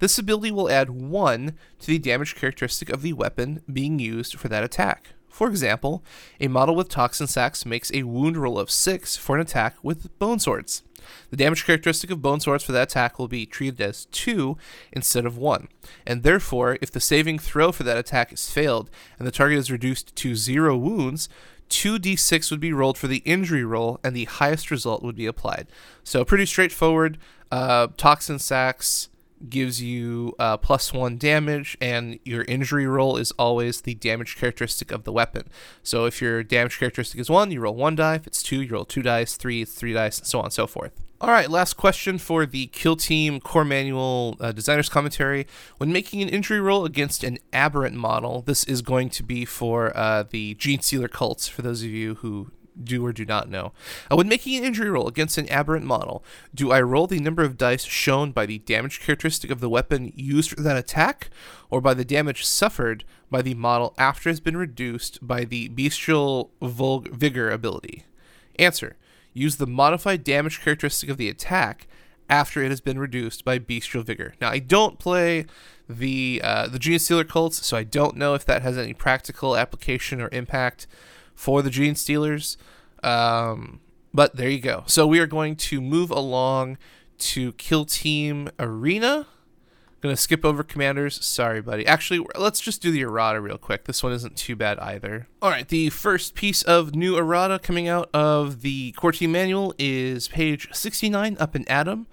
[0.04, 4.50] This ability will add 1 to the damage characteristic of the weapon being used for
[4.50, 5.14] that attack.
[5.30, 6.04] For example,
[6.42, 10.20] a model with Toxin Sacs makes a wound roll of 6 for an attack with
[10.20, 10.84] Bone Swords.
[11.30, 14.58] The damage characteristic of Bone Swords for that attack will be treated as 2
[14.92, 15.70] instead of 1,
[16.06, 19.72] and therefore, if the saving throw for that attack is failed and the target is
[19.72, 21.30] reduced to 0 wounds,
[21.70, 25.68] 2d6 would be rolled for the injury roll, and the highest result would be applied.
[26.04, 27.18] So, pretty straightforward.
[27.50, 29.08] Uh, toxin Sacs
[29.50, 34.92] gives you uh, plus one damage, and your injury roll is always the damage characteristic
[34.92, 35.48] of the weapon.
[35.82, 38.16] So if your damage characteristic is one, you roll one die.
[38.16, 39.36] If it's two, you roll two dice.
[39.36, 41.04] Three, three dice, and so on and so forth.
[41.22, 45.48] All right, last question for the Kill Team Core Manual uh, Designer's Commentary.
[45.78, 49.96] When making an injury roll against an aberrant model, this is going to be for
[49.96, 53.74] uh, the Genestealer cults, for those of you who do or do not know.
[54.10, 57.44] Uh, when making an injury roll against an aberrant model, do I roll the number
[57.44, 61.30] of dice shown by the damage characteristic of the weapon used for that attack,
[61.70, 65.68] or by the damage suffered by the model after it has been reduced by the
[65.70, 68.06] bestial Vulg- vigor ability?
[68.60, 68.96] Answer.
[69.34, 71.88] Use the modified damage characteristic of the attack
[72.30, 74.34] after it has been reduced by bestial vigor.
[74.40, 75.46] Now, I don't play
[75.90, 80.22] the uh, the Genestealer cults, so I don't know if that has any practical application
[80.22, 80.88] or impact
[81.36, 82.58] for the Genestealers.
[83.04, 83.80] Um,
[84.14, 84.84] but there you go.
[84.86, 86.78] So we are going to move along
[87.20, 89.28] to Kill Team Arena.
[90.02, 91.24] Gonna skip over commanders.
[91.24, 91.88] Sorry, buddy.
[91.88, 93.86] Actually, let's just do the errata real quick.
[93.86, 95.30] This one isn't too bad either.
[95.42, 99.74] All right, the first piece of new errata coming out of the core team manual
[99.78, 102.08] is page 69 up in Adam.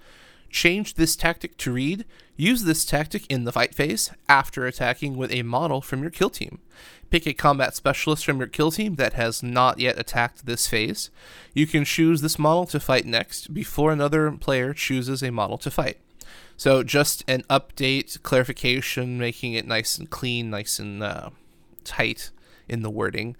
[0.49, 2.05] Change this tactic to read.
[2.37, 6.29] Use this tactic in the fight phase after attacking with a model from your kill
[6.29, 6.59] team.
[7.11, 11.11] Pick a combat specialist from your kill team that has not yet attacked this phase.
[11.53, 15.69] You can choose this model to fight next before another player chooses a model to
[15.69, 15.97] fight.
[16.55, 21.31] So just an update, clarification, making it nice and clean, nice and uh,
[21.83, 22.31] tight
[22.69, 23.35] in the wording.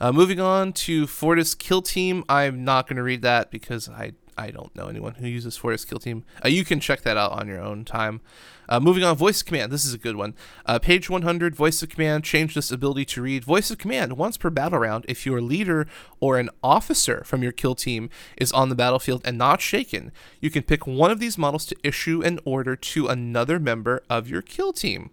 [0.00, 2.24] Uh, moving on to Fortis Kill Team.
[2.28, 5.84] I'm not going to read that because I I don't know anyone who uses Fortis
[5.84, 6.24] Kill Team.
[6.44, 8.20] Uh, you can check that out on your own time.
[8.68, 9.72] Uh, moving on, Voice Command.
[9.72, 10.34] This is a good one.
[10.64, 12.22] Uh, page 100, Voice of Command.
[12.22, 15.88] Change this ability to read Voice of Command once per battle round if your leader
[16.20, 20.12] or an officer from your kill team is on the battlefield and not shaken.
[20.40, 24.28] You can pick one of these models to issue an order to another member of
[24.28, 25.10] your kill team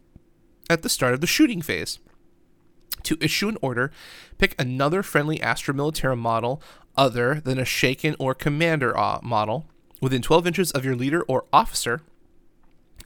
[0.69, 1.99] at the start of the shooting phase.
[3.03, 3.91] To issue an order,
[4.38, 6.61] pick another friendly Astra model
[6.97, 9.65] other than a shaken or commander uh, model
[10.01, 12.01] within 12 inches of your leader or officer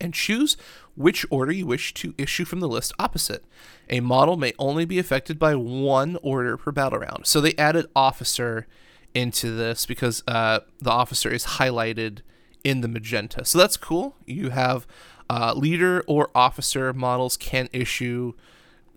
[0.01, 0.57] and choose
[0.95, 3.43] which order you wish to issue from the list opposite.
[3.89, 7.25] A model may only be affected by one order per battle round.
[7.25, 8.67] So they added officer
[9.13, 12.19] into this because uh, the officer is highlighted
[12.63, 13.45] in the magenta.
[13.45, 14.15] So that's cool.
[14.25, 14.85] You have
[15.29, 18.33] uh, leader or officer models can issue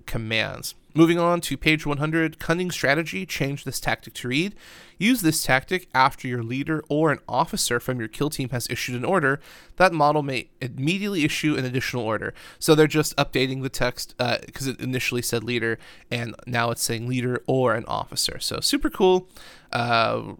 [0.07, 0.74] commands.
[0.94, 4.55] Moving on to page 100, Cunning Strategy, change this tactic to read.
[4.98, 8.96] Use this tactic after your leader or an officer from your kill team has issued
[8.96, 9.40] an order.
[9.76, 12.35] That model may immediately issue an additional order.
[12.59, 15.78] So they're just updating the text because uh, it initially said leader
[16.11, 18.38] and now it's saying leader or an officer.
[18.38, 19.28] So super cool.
[19.72, 20.35] Uh,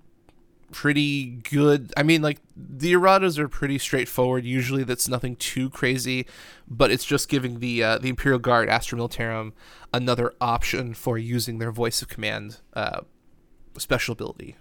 [0.73, 1.93] pretty good.
[1.97, 4.45] I mean, like the erratas are pretty straightforward.
[4.45, 6.27] Usually, that's nothing too crazy,
[6.69, 9.53] but it's just giving the uh, the Imperial Guard Astra Militarum
[9.93, 13.01] another option for using their voice of command uh,
[13.79, 14.57] special ability.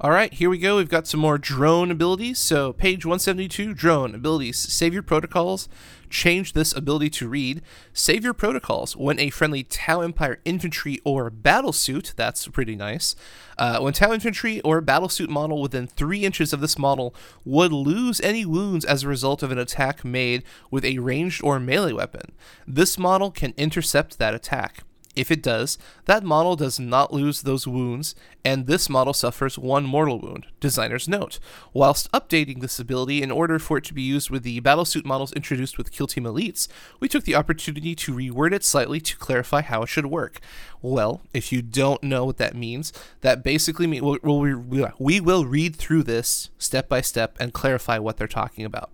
[0.00, 0.76] All right, here we go.
[0.76, 2.38] We've got some more drone abilities.
[2.38, 4.56] So, page 172, drone abilities.
[4.56, 5.68] Savior protocols.
[6.08, 7.62] Change this ability to read.
[7.92, 8.96] Savior protocols.
[8.96, 13.16] When a friendly Tau Empire infantry or battlesuit, that's pretty nice.
[13.58, 17.12] Uh, when Tau infantry or battlesuit model within three inches of this model
[17.44, 21.58] would lose any wounds as a result of an attack made with a ranged or
[21.58, 22.30] melee weapon,
[22.68, 24.84] this model can intercept that attack.
[25.18, 29.84] If it does, that model does not lose those wounds, and this model suffers one
[29.84, 30.46] mortal wound.
[30.60, 31.40] Designer's note.
[31.72, 35.32] Whilst updating this ability in order for it to be used with the battlesuit models
[35.32, 36.68] introduced with Kill Team Elites,
[37.00, 40.38] we took the opportunity to reword it slightly to clarify how it should work.
[40.82, 45.46] Well, if you don't know what that means, that basically means we'll, we'll, we will
[45.46, 48.92] read through this step by step and clarify what they're talking about.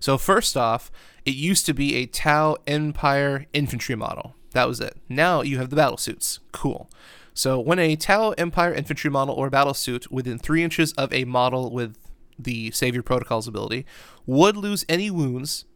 [0.00, 0.90] So, first off,
[1.26, 4.35] it used to be a Tau Empire infantry model.
[4.56, 4.96] That was it.
[5.06, 6.40] Now you have the battle suits.
[6.50, 6.88] Cool.
[7.34, 11.26] So when a Tau Empire infantry model or battle suit within three inches of a
[11.26, 11.98] model with
[12.38, 13.84] the Savior Protocols ability
[14.24, 15.66] would lose any wounds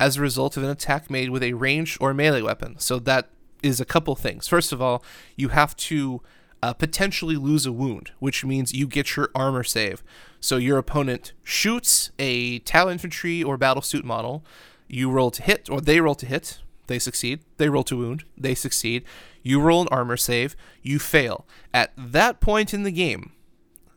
[0.00, 2.78] as a result of an attack made with a ranged or melee weapon.
[2.78, 3.28] So that
[3.62, 4.48] is a couple things.
[4.48, 5.04] First of all,
[5.36, 6.22] you have to
[6.62, 10.02] uh, potentially lose a wound, which means you get your armor save.
[10.40, 14.42] So your opponent shoots a Tau infantry or battle suit model.
[14.88, 17.40] You roll to hit, or they roll to hit they succeed.
[17.56, 19.04] They roll to wound, they succeed.
[19.42, 21.46] You roll an armor save, you fail.
[21.72, 23.32] At that point in the game,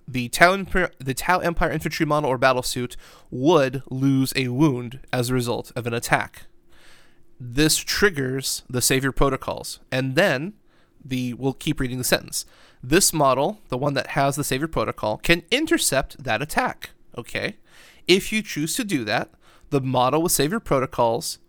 [0.07, 0.63] the Tau,
[0.99, 2.95] the Tau Empire infantry model or battle suit
[3.31, 6.43] would lose a wound as a result of an attack.
[7.39, 10.53] This triggers the savior protocols, and then
[11.03, 12.45] the we'll keep reading the sentence.
[12.81, 16.91] This model, the one that has the savior protocol, can intercept that attack.
[17.17, 17.57] Okay,
[18.07, 19.31] if you choose to do that,
[19.71, 21.39] the model with savior protocols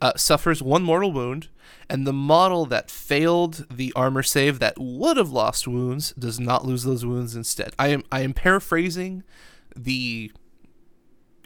[0.00, 1.48] uh, suffers one mortal wound,
[1.88, 6.64] and the model that failed the armor save that would have lost wounds does not
[6.64, 7.74] lose those wounds instead.
[7.78, 9.24] I am I am paraphrasing
[9.74, 10.32] the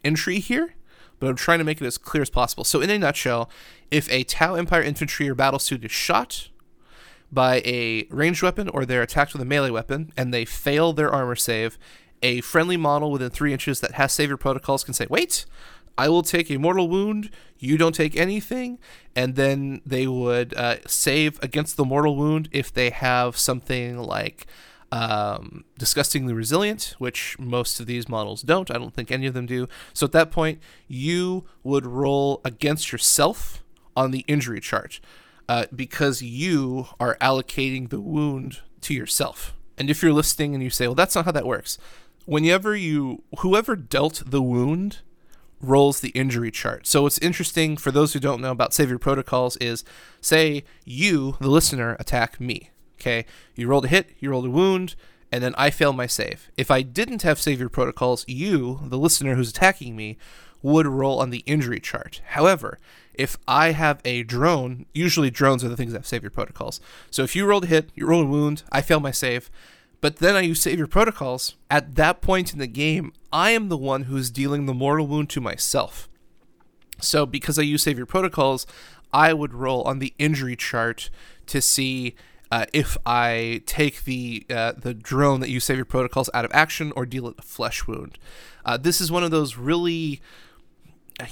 [0.05, 0.75] entry here,
[1.19, 2.65] but I'm trying to make it as clear as possible.
[2.65, 3.51] So in a nutshell,
[3.91, 6.49] if a Tau Empire infantry or battle suit is shot
[7.31, 11.11] by a ranged weapon or they're attacked with a melee weapon and they fail their
[11.11, 11.79] armor save,
[12.23, 15.47] a friendly model within three inches that has savior protocols can say, "Wait,
[15.97, 18.79] I will take a mortal wound, you don't take anything,
[19.15, 24.47] and then they would uh, save against the mortal wound if they have something like
[24.91, 28.71] um, disgustingly resilient, which most of these models don't.
[28.71, 29.69] I don't think any of them do.
[29.95, 33.63] So at that point, you would roll against yourself
[33.97, 35.01] on the injury chart
[35.49, 39.55] uh, because you are allocating the wound to yourself.
[39.79, 41.79] And if you're listening and you say, well, that's not how that works,
[42.27, 45.01] whenever you, whoever dealt the wound,
[45.63, 46.87] rolls the injury chart.
[46.87, 49.85] So what's interesting for those who don't know about Savior protocols is
[50.21, 52.71] say you, the listener, attack me.
[53.01, 53.25] Okay.
[53.55, 54.95] You rolled a hit, you rolled a wound,
[55.31, 56.51] and then I fail my save.
[56.57, 60.19] If I didn't have Savior protocols, you, the listener who's attacking me,
[60.63, 62.21] would roll on the injury chart.
[62.29, 62.79] However,
[63.15, 66.81] if I have a drone, usually drones are the things that have Savior protocols.
[67.11, 69.51] So if you rolled a hit, you roll a wound, I fail my save,
[70.03, 71.55] but then I use Savior Protocols.
[71.71, 75.31] At that point in the game, I am the one who's dealing the mortal wound
[75.31, 76.09] to myself.
[77.01, 78.67] So because I use Savior Protocols,
[79.13, 81.09] I would roll on the injury chart
[81.47, 82.17] to see
[82.51, 86.93] uh, if I take the uh, the drone that use Savior Protocols out of action
[86.97, 88.19] or deal it a flesh wound.
[88.65, 90.21] Uh, this is one of those really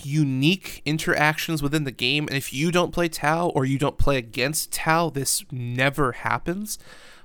[0.02, 4.16] unique interactions within the game, and if you don't play Tau or you don't play
[4.16, 6.78] against Tau, this never happens.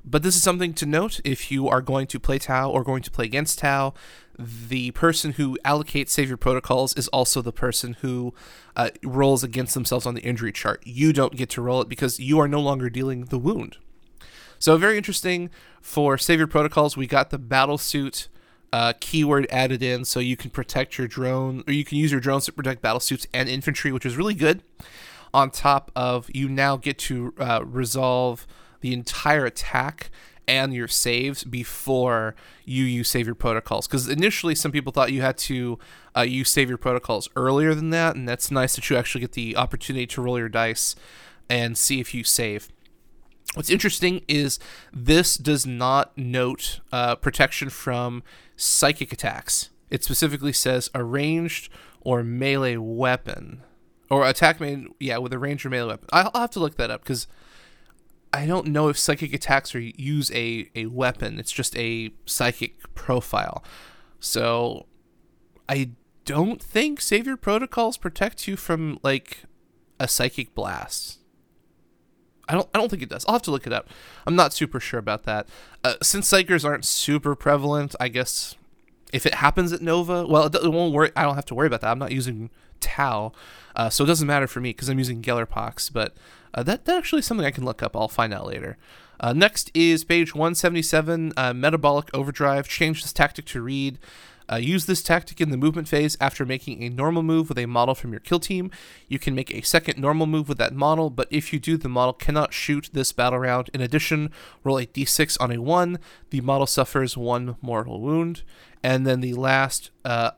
[0.07, 3.01] But this is something to note if you are going to play Tau or going
[3.01, 3.95] to play against Tau.
[4.37, 8.33] The person who allocates Savior Protocols is also the person who
[8.75, 10.83] uh, rolls against themselves on the injury chart.
[10.85, 13.77] You don't get to roll it because you are no longer dealing the wound.
[14.59, 15.49] So, very interesting
[15.81, 16.95] for Savior Protocols.
[16.95, 18.27] We got the battle suit
[18.71, 22.21] uh, keyword added in so you can protect your drone, or you can use your
[22.21, 24.61] drones to protect battle suits and infantry, which is really good.
[25.33, 28.45] On top of you now get to uh, resolve
[28.85, 30.11] the entire attack
[30.47, 33.87] and your saves before you use Savior Protocols.
[33.87, 35.79] Because initially some people thought you had to
[36.15, 39.57] uh, use your protocols earlier than that and that's nice that you actually get the
[39.57, 40.95] opportunity to roll your dice
[41.49, 42.69] and see if you save.
[43.55, 44.59] What's interesting is
[44.93, 48.21] this does not note uh, protection from
[48.55, 49.71] psychic attacks.
[49.89, 51.71] It specifically says a ranged
[52.01, 53.63] or melee weapon
[54.11, 56.07] or attack made yeah with a ranged or melee weapon.
[56.13, 57.25] I'll have to look that up because
[58.35, 61.39] I don't know if psychic attacks are use a, a weapon.
[61.39, 63.63] It's just a psychic profile.
[64.19, 64.87] So
[65.69, 65.91] I
[66.25, 69.43] don't think Savior Protocols protect you from like
[69.99, 71.19] a psychic blast.
[72.49, 73.25] I don't I don't think it does.
[73.25, 73.89] I'll have to look it up.
[74.27, 75.47] I'm not super sure about that.
[75.83, 78.55] Uh, since psykers aren't super prevalent, I guess
[79.13, 81.11] if it happens at Nova, well, it, it won't worry.
[81.15, 81.91] I don't have to worry about that.
[81.91, 82.49] I'm not using
[82.81, 83.31] Tau,
[83.75, 85.91] uh, so it doesn't matter for me because I'm using Gellerpox.
[85.91, 86.15] But
[86.55, 87.95] uh, that, that actually something I can look up.
[87.95, 88.77] I'll find out later.
[89.19, 92.67] Uh, next is page 177, uh, Metabolic Overdrive.
[92.67, 93.99] Change this tactic to read.
[94.51, 97.65] Uh, use this tactic in the movement phase after making a normal move with a
[97.65, 98.69] model from your kill team.
[99.07, 101.89] You can make a second normal move with that model, but if you do, the
[101.89, 103.69] model cannot shoot this battle round.
[103.73, 104.31] In addition,
[104.63, 105.99] roll a d6 on a 1.
[106.29, 108.43] The model suffers one mortal wound.
[108.83, 110.31] And then the last uh,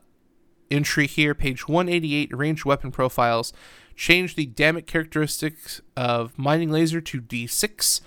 [0.70, 3.52] entry here, page 188, range weapon profiles.
[3.98, 8.00] Change the damage characteristics of mining laser to d6.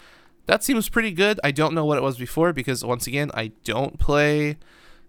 [0.46, 1.38] That seems pretty good.
[1.44, 4.58] I don't know what it was before because once again, I don't play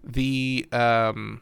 [0.03, 1.39] the um,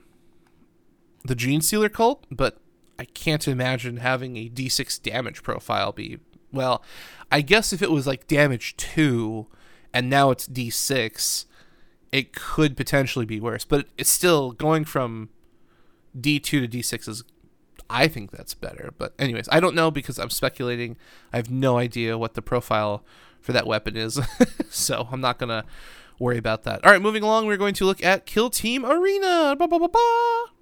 [1.26, 2.60] the Genestealer cult, but
[3.00, 6.20] I can't imagine having a d6 damage profile be
[6.54, 6.84] well.
[7.32, 9.48] I guess if it was like damage two,
[9.92, 11.46] and now it's d6,
[12.12, 13.66] it could potentially be worse.
[13.66, 15.30] But it's still going from
[16.16, 17.24] d2 to d6 is.
[17.92, 18.94] I think that's better.
[18.98, 20.98] But anyways, I don't know because I'm speculating.
[21.34, 23.04] I have no idea what the profile
[23.42, 24.20] for that weapon is,
[24.70, 25.66] so I'm not gonna
[26.22, 26.86] worry about that.
[26.86, 29.56] All right, moving along, we're going to look at Kill Team Arena.
[29.58, 29.90] Ba, ba, ba,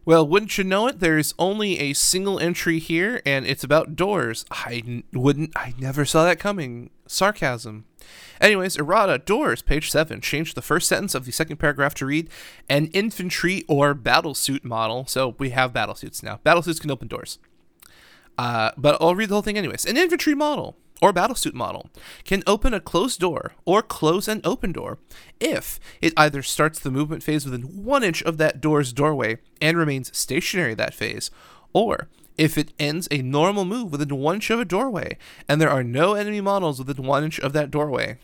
[0.09, 1.01] well, wouldn't you know it?
[1.01, 4.43] There's only a single entry here, and it's about doors.
[4.49, 6.89] I n- wouldn't, I never saw that coming.
[7.05, 7.85] Sarcasm.
[8.41, 10.19] Anyways, errata, doors, page 7.
[10.21, 12.27] Change the first sentence of the second paragraph to read
[12.69, 15.05] an infantry or battlesuit model.
[15.05, 16.39] So we have battlesuits now.
[16.43, 17.37] Battlesuits can open doors.
[18.35, 19.85] Uh, but I'll read the whole thing anyways.
[19.85, 21.89] An infantry model or battlesuit model
[22.23, 24.97] can open a closed door or close an open door
[25.39, 29.77] if it either starts the movement phase within one inch of that door's doorway and
[29.77, 31.31] remains stationary that phase,
[31.73, 35.69] or if it ends a normal move within one inch of a doorway and there
[35.69, 38.17] are no enemy models within one inch of that doorway.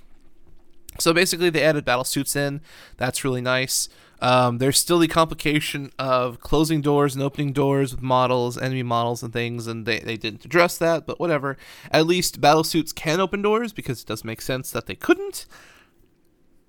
[0.99, 2.61] So basically, they added battlesuits in.
[2.97, 3.89] That's really nice.
[4.21, 9.21] Um, there's still the complication of closing doors and opening doors with models, enemy models,
[9.21, 11.57] and things, and they, they didn't address that, but whatever.
[11.91, 15.45] At least battlesuits can open doors because it does make sense that they couldn't.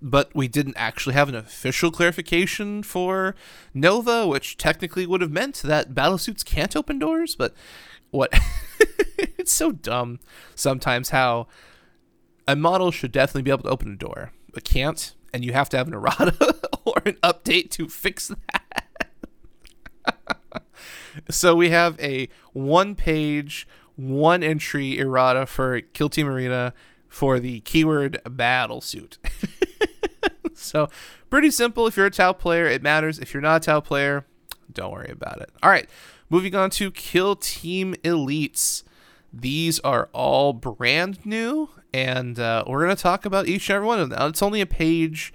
[0.03, 3.35] But we didn't actually have an official clarification for
[3.73, 7.55] Nova, which technically would have meant that battlesuits can't open doors, but
[8.11, 8.39] what?
[9.39, 10.21] it's so dumb
[10.55, 11.49] sometimes how
[12.47, 15.69] a model should definitely be able to open a door, but can't and you have
[15.71, 18.87] to have an errata or an update to fix that.
[21.31, 23.67] so we have a one page,
[23.97, 26.73] one entry errata for Kill Team Arena
[27.09, 29.19] for the keyword battle suit.
[30.55, 30.89] so
[31.31, 31.87] pretty simple.
[31.87, 33.19] If you're a Tau player, it matters.
[33.19, 34.27] If you're not a Tau player,
[34.73, 35.51] don't worry about it.
[35.63, 35.89] All right,
[36.29, 38.83] moving on to Kill Team Elites.
[39.33, 43.87] These are all brand new and uh, we're going to talk about each and every
[43.87, 44.29] one of them.
[44.29, 45.33] It's only a page.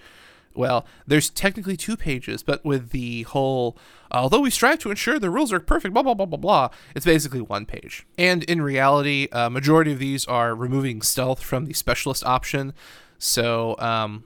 [0.54, 3.76] Well, there's technically two pages, but with the whole,
[4.12, 7.06] although we strive to ensure the rules are perfect, blah, blah, blah, blah, blah, it's
[7.06, 8.06] basically one page.
[8.16, 12.74] And in reality, a majority of these are removing stealth from the specialist option.
[13.18, 14.26] So, um,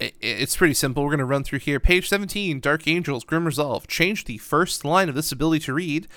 [0.00, 1.02] it's pretty simple.
[1.02, 1.80] We're going to run through here.
[1.80, 3.86] Page 17, Dark Angels, Grim Resolve.
[3.88, 6.08] Change the first line of this ability to read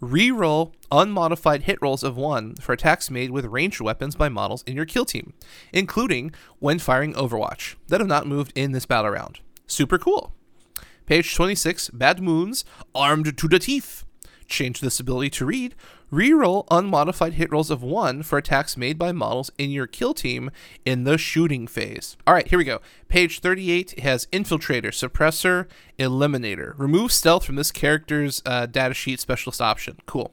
[0.00, 4.74] Reroll unmodified hit rolls of 1 for attacks made with ranged weapons by models in
[4.74, 5.34] your kill team,
[5.72, 9.40] including when firing Overwatch, that have not moved in this battle round.
[9.66, 10.34] Super cool.
[11.04, 14.04] Page 26, Bad Moons, Armed to the Teeth.
[14.46, 15.74] Change this ability to read
[16.12, 20.50] Reroll unmodified hit rolls of 1 for attacks made by models in your kill team
[20.84, 22.16] in the shooting phase.
[22.26, 22.80] All right, here we go.
[23.08, 26.76] Page 38 has Infiltrator, Suppressor, Eliminator.
[26.76, 29.98] Remove stealth from this character's uh, datasheet specialist option.
[30.06, 30.32] Cool.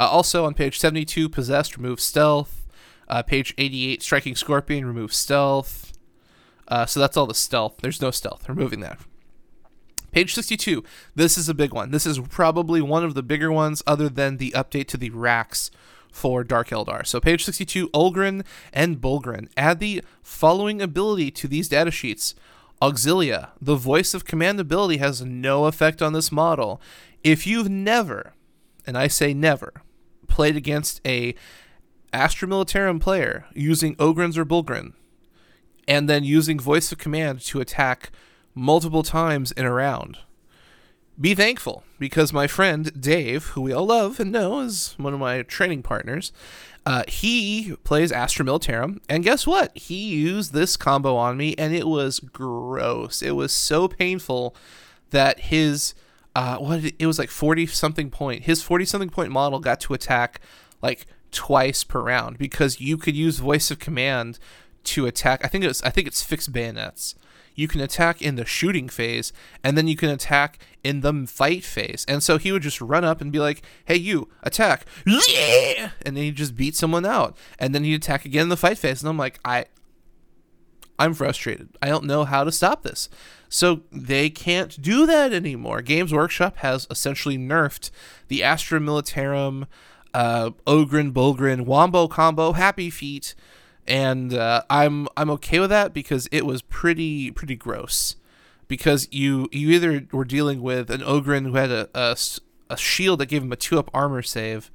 [0.00, 2.66] Uh, also on page 72, Possessed, remove stealth.
[3.06, 5.92] Uh, page 88, Striking Scorpion, remove stealth.
[6.68, 7.78] Uh, so that's all the stealth.
[7.82, 8.48] There's no stealth.
[8.48, 8.98] Removing that.
[10.12, 10.84] Page 62.
[11.14, 11.90] This is a big one.
[11.90, 15.70] This is probably one of the bigger ones, other than the update to the Wracks
[16.12, 17.06] for Dark Eldar.
[17.06, 18.44] So, page 62, Ogryn
[18.74, 19.48] and Bullgryn.
[19.56, 22.34] Add the following ability to these data sheets.
[22.82, 26.78] Auxilia, the voice of command ability has no effect on this model.
[27.24, 28.34] If you've never,
[28.86, 29.82] and I say never,
[30.28, 31.34] played against a
[32.12, 34.92] Astra Militarum player using Ogryns or Bullgryn,
[35.88, 38.10] and then using voice of command to attack
[38.54, 40.18] multiple times in a round.
[41.20, 45.20] Be thankful because my friend Dave, who we all love and know is one of
[45.20, 46.32] my training partners,
[46.84, 49.76] uh, he plays Astra Militarum, and guess what?
[49.76, 53.22] He used this combo on me, and it was gross.
[53.22, 54.56] It was so painful
[55.10, 55.94] that his
[56.34, 58.44] uh, what it was like forty something point.
[58.44, 60.40] His forty something point model got to attack
[60.80, 64.38] like twice per round because you could use voice of command
[64.84, 65.44] to attack.
[65.44, 67.14] I think it was I think it's fixed bayonets
[67.54, 69.32] you can attack in the shooting phase
[69.62, 72.04] and then you can attack in the fight phase.
[72.08, 75.90] And so he would just run up and be like, "Hey, you attack!" Yeah!
[76.04, 78.78] And then he just beat someone out, and then he'd attack again in the fight
[78.78, 79.02] phase.
[79.02, 79.66] And I'm like, I,
[80.98, 81.70] I'm frustrated.
[81.80, 83.08] I don't know how to stop this.
[83.48, 85.82] So they can't do that anymore.
[85.82, 87.90] Games Workshop has essentially nerfed
[88.28, 89.66] the Astra Militarum,
[90.14, 93.34] uh, Ogryn, Bullgryn, Wombo combo, Happy Feet,
[93.86, 98.16] and uh, I'm I'm okay with that because it was pretty pretty gross.
[98.68, 102.16] Because you you either were dealing with an Ogryn who had a, a,
[102.70, 104.70] a shield that gave him a two up armor save,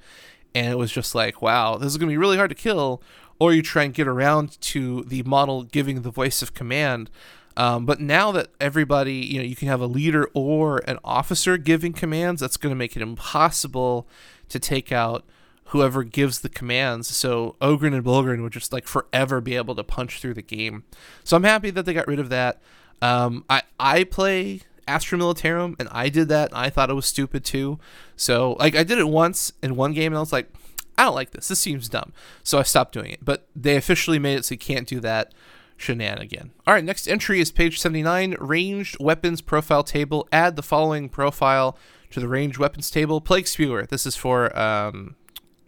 [0.53, 3.01] and it was just like, wow, this is gonna be really hard to kill,
[3.39, 7.09] or you try and get around to the model giving the voice of command.
[7.55, 11.57] Um, but now that everybody, you know, you can have a leader or an officer
[11.57, 14.07] giving commands, that's going to make it impossible
[14.49, 15.25] to take out
[15.67, 17.07] whoever gives the commands.
[17.15, 20.83] So Ogryn and Bullgryn would just like forever be able to punch through the game.
[21.23, 22.61] So I'm happy that they got rid of that.
[23.01, 26.49] Um, I I play Astra Militarum and I did that.
[26.49, 27.79] And I thought it was stupid too.
[28.15, 30.49] So like I did it once in one game and I was like,
[30.97, 31.49] I don't like this.
[31.49, 32.13] This seems dumb.
[32.43, 33.23] So I stopped doing it.
[33.23, 35.33] But they officially made it so you can't do that
[35.75, 36.51] shenanigan.
[36.65, 40.27] All right, next entry is page 79, ranged weapons profile table.
[40.31, 41.77] Add the following profile
[42.09, 43.21] to the ranged weapons table.
[43.21, 43.85] Plague Spewer.
[43.85, 45.15] This is for um,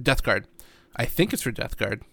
[0.02, 0.48] Death Guard.
[0.96, 2.04] I think it's for Death Guard.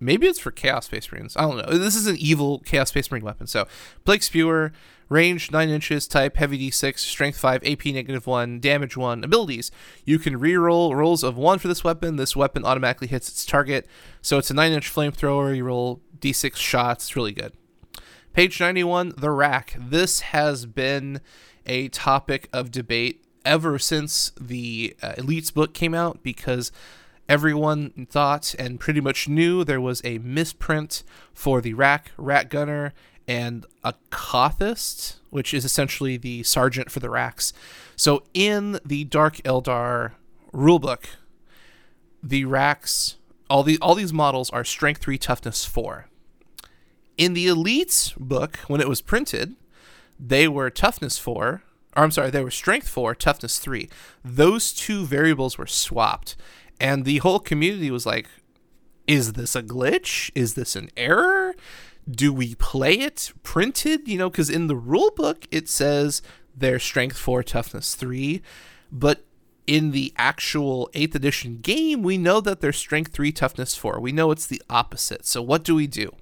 [0.00, 1.36] Maybe it's for Chaos Space Marines.
[1.36, 1.78] I don't know.
[1.78, 3.46] This is an evil Chaos Space Marine weapon.
[3.46, 3.68] So,
[4.04, 4.72] Plague Spewer,
[5.08, 9.22] range 9 inches, type heavy d6, strength 5, AP negative 1, damage 1.
[9.22, 9.70] Abilities.
[10.04, 12.16] You can reroll rolls of 1 for this weapon.
[12.16, 13.86] This weapon automatically hits its target.
[14.22, 15.56] So, it's a 9 inch flamethrower.
[15.56, 17.04] You roll d6 shots.
[17.04, 17.52] It's really good.
[18.32, 19.76] Page 91, the Wrack.
[19.78, 21.20] This has been
[21.64, 26.72] a topic of debate ever since the uh, Elites book came out because
[27.32, 31.02] everyone thought and pretty much knew there was a misprint
[31.32, 32.92] for the Wrack, Wrack gunner,
[33.26, 37.54] and a Acothyst, which is essentially the sergeant for the Wracks.
[37.96, 40.12] So in the Dark Eldar
[40.52, 41.06] rulebook,
[42.22, 43.16] the Wracks,
[43.48, 46.08] all the all these models are strength three, toughness four.
[47.16, 49.56] In the Elites book, when it was printed,
[50.20, 51.62] they were toughness four,
[51.96, 53.88] or I'm sorry, they were strength four, toughness three.
[54.22, 56.36] Those two variables were swapped
[56.82, 58.28] and the whole community was like
[59.06, 60.30] is this a glitch?
[60.34, 61.54] Is this an error?
[62.08, 64.06] Do we play it printed?
[64.06, 66.20] You know because in the rule book it says
[66.54, 68.42] their strength 4 toughness 3
[68.90, 69.24] but
[69.66, 74.12] in the actual 8th edition game we know that their strength 3 toughness 4 we
[74.12, 75.24] know it's the opposite.
[75.24, 76.14] So what do we do?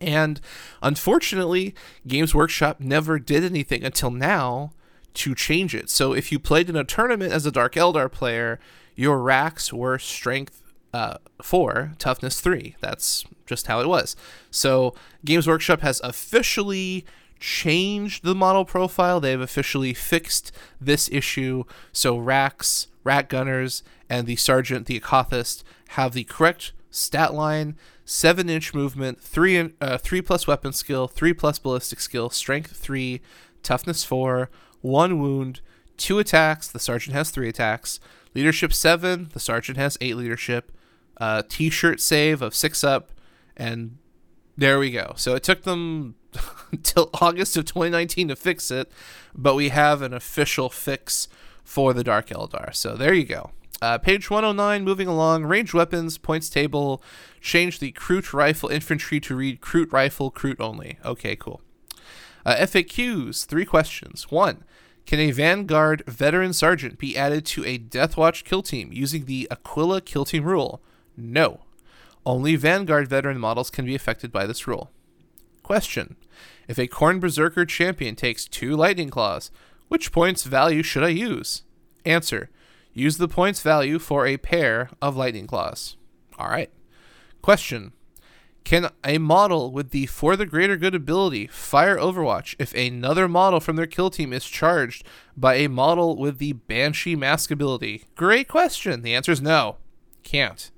[0.00, 0.40] And
[0.82, 1.74] unfortunately
[2.06, 4.72] games workshop never did anything until now
[5.12, 5.90] to change it.
[5.90, 8.58] So if you played in a tournament as a dark eldar player
[9.00, 12.76] your Wracks were strength uh, four, toughness three.
[12.80, 14.14] That's just how it was.
[14.50, 14.94] So
[15.24, 17.06] Games Workshop has officially
[17.38, 19.18] changed the model profile.
[19.18, 21.64] They've officially fixed this issue.
[21.92, 28.50] So Wracks, Wrack gunners, and the sergeant, the Acothyst, have the correct stat line, seven
[28.50, 33.22] inch movement, three uh, three plus weapon skill, three plus ballistic skill, strength three,
[33.62, 34.50] toughness four,
[34.82, 35.62] one wound,
[35.96, 36.68] two attacks.
[36.68, 37.98] The sergeant has three attacks.
[38.34, 39.30] Leadership seven.
[39.32, 40.72] The sergeant has eight leadership.
[41.16, 43.12] Uh, T-shirt save of six up,
[43.56, 43.98] and
[44.56, 45.12] there we go.
[45.16, 46.14] So it took them
[46.72, 48.90] until August of 2019 to fix it,
[49.34, 51.28] but we have an official fix
[51.62, 52.74] for the Dark Eldar.
[52.74, 53.50] So there you go.
[53.82, 57.02] Uh, page 109, moving along, range weapons, points table,
[57.40, 60.98] change the Kroot rifle infantry to read Kroot rifle, Kroot only.
[61.04, 61.62] Okay, cool.
[62.44, 64.30] Uh, FAQs, three questions.
[64.30, 64.64] One,
[65.10, 70.00] can a Vanguard veteran sergeant be added to a Deathwatch kill team using the Aquila
[70.00, 70.80] kill team rule?
[71.16, 71.62] No.
[72.24, 74.92] Only Vanguard veteran models can be affected by this rule.
[75.64, 76.14] Question
[76.68, 79.50] If a Khorne Berzerker champion takes two Lightning Claws,
[79.88, 81.64] which points value should I use?
[82.04, 82.48] Answer
[82.94, 85.96] Use the points value for a pair of Lightning Claws.
[86.38, 86.70] Alright.
[87.42, 87.94] Question
[88.64, 93.60] can a model with the For the Greater Good ability fire Overwatch if another model
[93.60, 95.04] from their kill team is charged
[95.36, 98.04] by a model with the Banshee Mask ability?
[98.14, 99.02] Great question.
[99.02, 99.76] The answer is no.
[100.22, 100.70] Can't.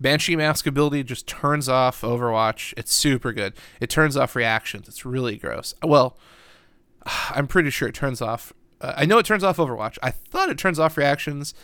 [0.00, 2.74] Banshee Mask ability just turns off Overwatch.
[2.76, 3.54] It's super good.
[3.80, 4.88] It turns off reactions.
[4.88, 5.74] It's really gross.
[5.82, 6.16] Well,
[7.30, 8.52] I'm pretty sure it turns off.
[8.80, 9.98] Uh, I know it turns off Overwatch.
[10.02, 11.54] I thought it turns off reactions.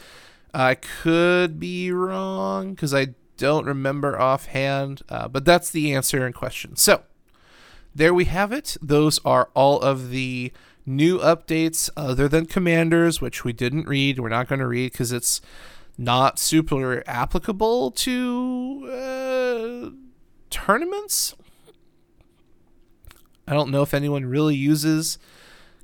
[0.55, 6.33] I could be wrong because I don't remember offhand, uh, but that's the answer in
[6.33, 6.77] question.
[6.77, 7.03] So
[7.95, 8.77] there we have it.
[8.81, 10.53] Those are all of the
[10.85, 14.19] new updates other than commanders, which we didn't read.
[14.19, 15.41] We're not going to read because it's
[15.99, 19.91] not super applicable to uh,
[20.51, 21.35] tournaments.
[23.47, 25.19] I don't know if anyone really uses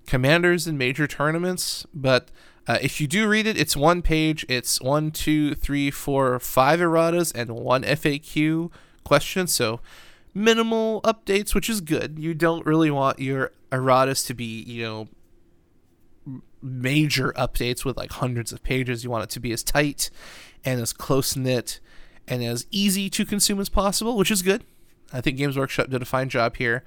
[0.07, 2.31] commanders in major tournaments, but
[2.69, 4.45] uh, if you do read it, it's one page.
[4.47, 8.71] It's one, two, three, four, five erratas and one FAQ
[9.05, 9.47] question.
[9.47, 9.81] So
[10.35, 12.19] minimal updates, which is good.
[12.19, 15.09] You don't really want your erratas to be, you know,
[16.61, 19.03] major updates with like hundreds of pages.
[19.03, 20.11] You want it to be as tight
[20.63, 21.81] and as close knit
[22.27, 24.63] and as easy to consume as possible, which is good.
[25.11, 26.85] I think Games Workshop did a fine job here.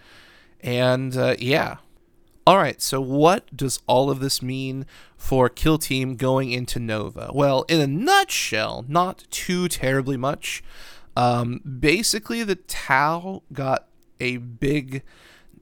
[0.61, 1.77] And uh, yeah.
[2.47, 7.29] All right, so what does all of this mean for Kill Team going into Nova?
[7.33, 10.63] Well, in a nutshell, not too terribly much.
[11.15, 13.87] Um, basically, the Tau got
[14.19, 15.03] a big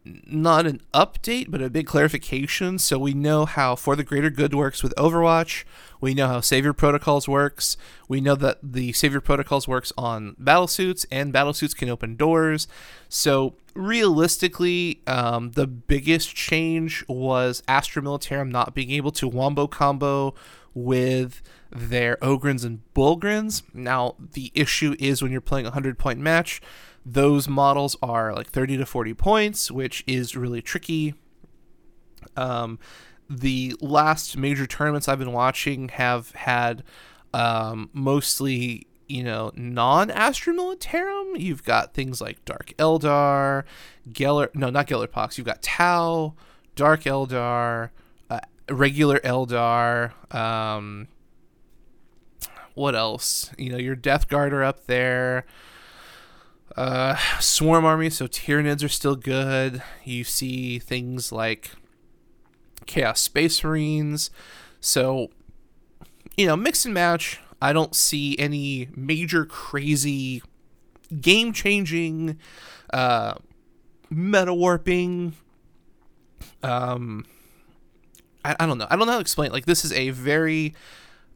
[0.05, 2.79] not an update, but a big clarification.
[2.79, 5.63] So we know how For the Greater Good works with Overwatch.
[6.01, 7.77] We know how Savior Protocols works.
[8.07, 12.67] We know that the Savior Protocols works on battlesuits, and battlesuits can open doors.
[13.09, 20.33] So realistically, um, the biggest change was Astra Militarum not being able to wombo combo
[20.73, 21.41] with
[21.71, 23.63] their Ogryns and Bullgryns.
[23.73, 26.61] Now, the issue is when you're playing a 100 point match,
[27.05, 31.15] those models are like 30 to 40 points, which is really tricky.
[32.35, 32.79] Um,
[33.29, 36.83] the last major tournaments I've been watching have had
[37.33, 41.39] um, mostly, you know, non Astra Militarum.
[41.39, 43.63] You've got things like Dark Eldar,
[44.09, 45.37] Geller, no, not Gellerpox.
[45.37, 46.33] You've got Tau,
[46.75, 47.91] Dark Eldar,
[48.29, 48.39] uh,
[48.69, 50.13] regular Eldar.
[50.33, 51.07] Um,
[52.73, 53.51] what else?
[53.57, 55.45] You know, your Death Guard are up there.
[56.75, 59.81] Uh, Swarm Army, so Tyranids are still good.
[60.03, 61.71] You see things like
[62.85, 64.31] Chaos Space Marines.
[64.81, 65.29] So,
[66.37, 67.39] you know, mix and match.
[67.61, 70.41] I don't see any major crazy
[71.21, 72.37] game changing
[72.93, 73.33] uh
[74.09, 75.33] meta warping
[76.63, 77.25] um
[78.45, 79.53] I, I don't know i don't know how to explain it.
[79.53, 80.75] like this is a very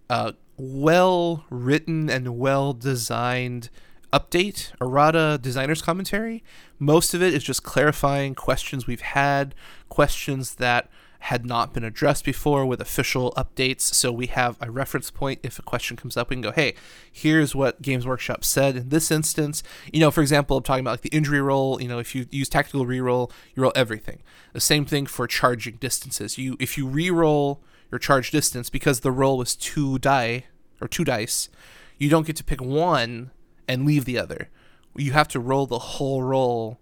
[0.10, 3.70] uh well written and well designed
[4.14, 6.44] update, errata designer's commentary.
[6.80, 9.56] Most of it is just clarifying questions we've had,
[9.90, 10.90] questions that
[11.24, 13.82] had not been addressed before with official updates.
[13.82, 15.40] So we have a reference point.
[15.42, 16.76] If a question comes up, we can go, hey,
[17.10, 19.64] here's what Games Workshop said in this instance.
[19.94, 21.82] You know, for example, I'm talking about like the injury roll.
[21.82, 24.22] You know, if you use tactical reroll, you roll everything.
[24.52, 26.38] The same thing for charging distances.
[26.38, 27.60] You if you reroll
[27.90, 30.46] your charge distance because the roll was two die
[30.82, 31.48] or two dice,
[31.98, 33.32] you don't get to pick one
[33.68, 34.50] and leave the other.
[34.96, 36.80] You have to roll the whole roll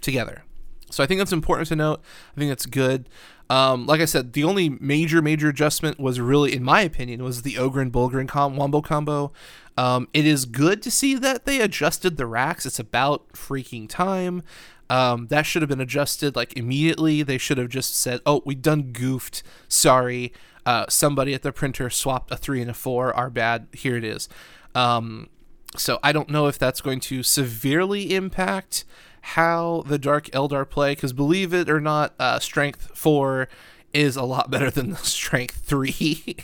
[0.00, 0.44] together.
[0.90, 2.00] So I think that's important to note.
[2.36, 3.08] I think that's good.
[3.48, 7.42] Um, like I said, the only major major adjustment was really, in my opinion, was
[7.42, 9.32] the Ogryn Bullgryn com- wombo combo.
[9.76, 12.64] Um, it is good to see that they adjusted the Wracks.
[12.64, 14.42] It's about freaking time.
[14.88, 17.22] Um, that should have been adjusted like immediately.
[17.22, 19.42] They should have just said, "Oh, we done goofed.
[19.68, 20.32] Sorry,
[20.64, 23.12] uh, somebody at the printer swapped a three and a four.
[23.14, 23.66] Our bad.
[23.72, 24.28] Here it is."
[24.76, 25.28] Um,
[25.76, 28.84] so I don't know if that's going to severely impact
[29.22, 33.48] how the Dark Eldar play, because believe it or not, uh, Strength 4
[33.92, 36.36] is a lot better than Strength 3.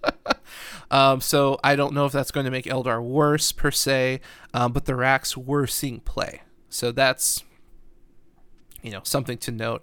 [0.90, 4.20] um, so I don't know if that's going to make Eldar worse per se,
[4.54, 6.42] um, but the Wracks were seeing play.
[6.70, 7.44] So that's,
[8.82, 9.82] you know, something to note.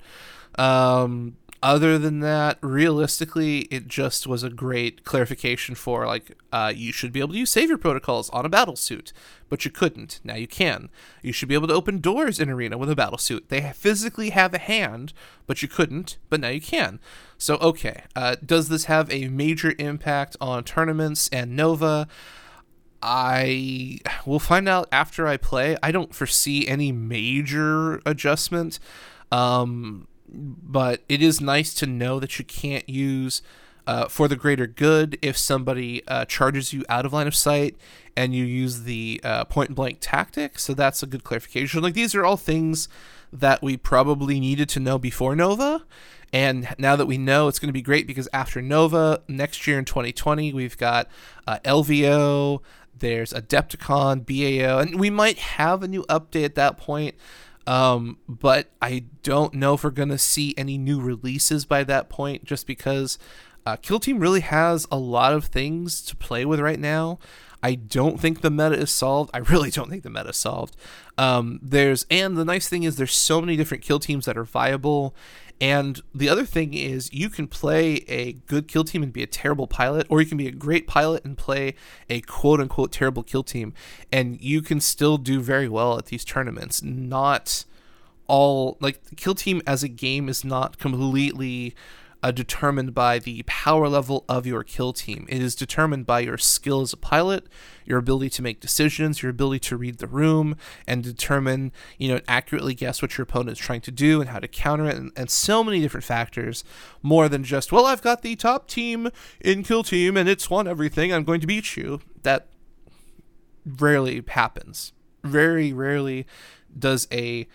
[0.58, 6.92] Um, other than that, realistically, it just was a great clarification for like uh, you
[6.92, 9.12] should be able to use savior protocols on a battle suit,
[9.50, 10.20] but you couldn't.
[10.24, 10.90] Now you can.
[11.24, 13.50] You should be able to open doors in arena with a battle suit.
[13.50, 15.12] They physically have a hand,
[15.48, 16.18] but you couldn't.
[16.30, 17.00] But now you can.
[17.40, 22.08] So okay, uh, does this have a major impact on tournaments and Nova?
[23.02, 25.78] I will find out after I play.
[25.82, 28.78] I don't foresee any major adjustment.
[29.32, 33.42] Um, but it is nice to know that you can't use
[33.88, 37.76] uh, for the greater good if somebody uh, charges you out of line of sight
[38.16, 40.58] and you use the uh, point blank tactic.
[40.58, 41.82] So that's a good clarification.
[41.82, 42.88] Like these are all things
[43.32, 45.86] that we probably needed to know before Nova.
[46.34, 49.78] And now that we know, it's going to be great because after Nova, next year
[49.78, 51.08] in 2020, we've got
[51.48, 52.62] uh, LVO,
[52.98, 57.16] there's Adepticon, BAO, and we might have a new update at that point.
[57.68, 62.46] Um, but I don't know if we're gonna see any new releases by that point,
[62.46, 63.18] just because
[63.66, 67.20] uh, Kill Team really has a lot of things to play with right now.
[67.64, 69.32] I don't think the meta is solved.
[69.34, 70.76] I really don't think the meta is solved.
[71.18, 74.44] Um, there's and the nice thing is there's so many different kill teams that are
[74.44, 75.16] viable.
[75.62, 79.28] And the other thing is you can play a good kill team and be a
[79.28, 81.76] terrible pilot, or you can be a great pilot and play
[82.10, 83.74] a quote unquote terrible kill team,
[84.12, 86.84] and you can still do very well at these tournaments.
[86.84, 87.66] Not
[88.28, 91.76] all like kill team as a game is not completely
[92.26, 95.28] uh, determined by the power level of your kill team.
[95.30, 97.46] It is determined by your skill as a pilot,
[97.86, 100.58] your ability to make decisions, your ability to read the room
[100.88, 104.40] and determine, you know, accurately guess what your opponent is trying to do and how
[104.40, 106.64] to counter it, and, and so many different factors,
[107.04, 110.68] more than just, well, I've got the top team in kill team and it's won
[110.68, 112.02] everything, I'm going to beat you.
[112.24, 112.48] That
[113.64, 114.94] rarely happens.
[115.24, 116.26] Very rarely
[116.76, 117.48] does a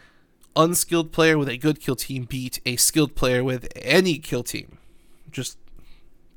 [0.56, 4.78] unskilled player with a good kill team beat a skilled player with any kill team.
[5.30, 5.58] Just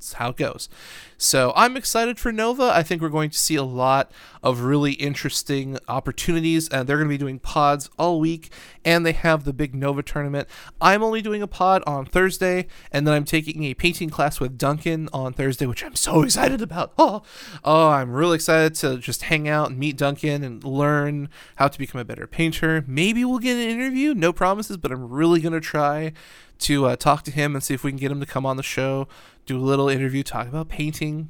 [0.04, 0.70] that's how it goes.
[1.18, 2.64] So I'm excited for Nova.
[2.64, 4.12] I think we're going to see a lot
[4.44, 6.68] of really interesting opportunities.
[6.68, 8.52] And they're going to be doing pods all week,
[8.84, 10.50] and they have the big Nova tournament.
[10.82, 14.58] I'm only doing a pod on Thursday, and then I'm taking a painting class with
[14.58, 16.94] Duncan on Thursday, which I'm so excited about.
[17.06, 17.22] Oh,
[17.66, 21.28] oh, I'm really excited to just hang out and meet Duncan and learn
[21.58, 22.84] how to become a better painter.
[22.88, 24.14] Maybe we'll get an interview.
[24.14, 26.14] No promises, but I'm really going to try
[26.64, 28.58] to uh, talk to him and see if we can get him to come on
[28.58, 29.08] the show,
[29.46, 31.30] do a little interview, talk about painting.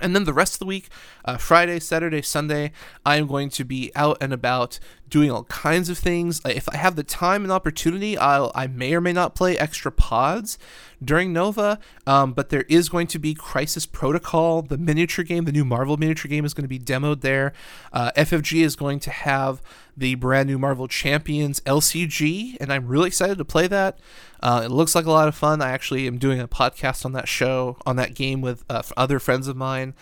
[0.00, 0.88] And then the rest of the week,
[1.24, 2.72] uh, Friday, Saturday, Sunday,
[3.06, 6.40] I am going to be out and about doing all kinds of things.
[6.44, 9.92] If I have the time and opportunity, I'll I may or may not play extra
[9.92, 10.58] pods
[11.02, 11.78] during Nova.
[12.06, 15.96] Um, but there is going to be Crisis Protocol, the miniature game, the new Marvel
[15.96, 17.52] miniature game is going to be demoed there.
[17.92, 19.62] Uh, FFG is going to have
[19.96, 23.98] the brand new Marvel Champions LCG, and I'm really excited to play that.
[24.40, 25.62] Uh, it looks like a lot of fun.
[25.62, 29.18] I actually am doing a podcast on that show, on that game with uh, other
[29.18, 29.94] friends of mine.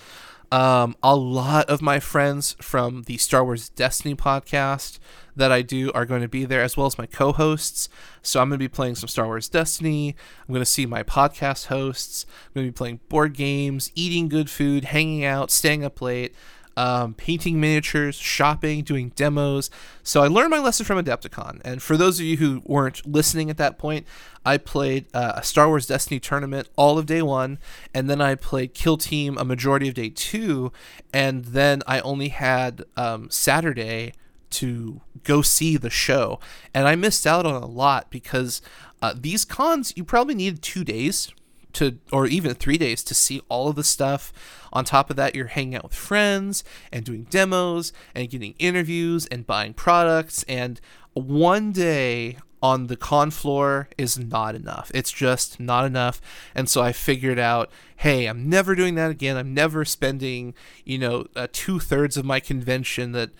[0.52, 4.98] Um, a lot of my friends from the Star Wars Destiny podcast
[5.34, 7.88] that I do are going to be there, as well as my co hosts.
[8.20, 10.14] So I'm going to be playing some Star Wars Destiny.
[10.46, 12.26] I'm going to see my podcast hosts.
[12.28, 16.34] I'm going to be playing board games, eating good food, hanging out, staying up late
[16.76, 19.70] um, painting miniatures, shopping, doing demos.
[20.02, 21.60] So I learned my lesson from Adepticon.
[21.64, 24.06] And for those of you who weren't listening at that point,
[24.44, 27.58] I played uh, a Star Wars Destiny tournament all of day one,
[27.94, 30.72] and then I played Kill Team a majority of day two,
[31.12, 34.14] and then I only had um, Saturday
[34.50, 36.40] to go see the show.
[36.74, 38.60] And I missed out on a lot because
[39.00, 41.32] uh, these cons, you probably need two days
[41.74, 44.32] to, or even three days to see all of the stuff.
[44.72, 49.26] On top of that, you're hanging out with friends and doing demos and getting interviews
[49.26, 50.44] and buying products.
[50.48, 50.80] And
[51.14, 54.90] one day on the con floor is not enough.
[54.94, 56.20] It's just not enough.
[56.54, 59.36] And so I figured out, hey, I'm never doing that again.
[59.36, 60.54] I'm never spending,
[60.84, 63.30] you know, uh, two thirds of my convention that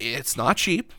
[0.00, 0.92] it's not cheap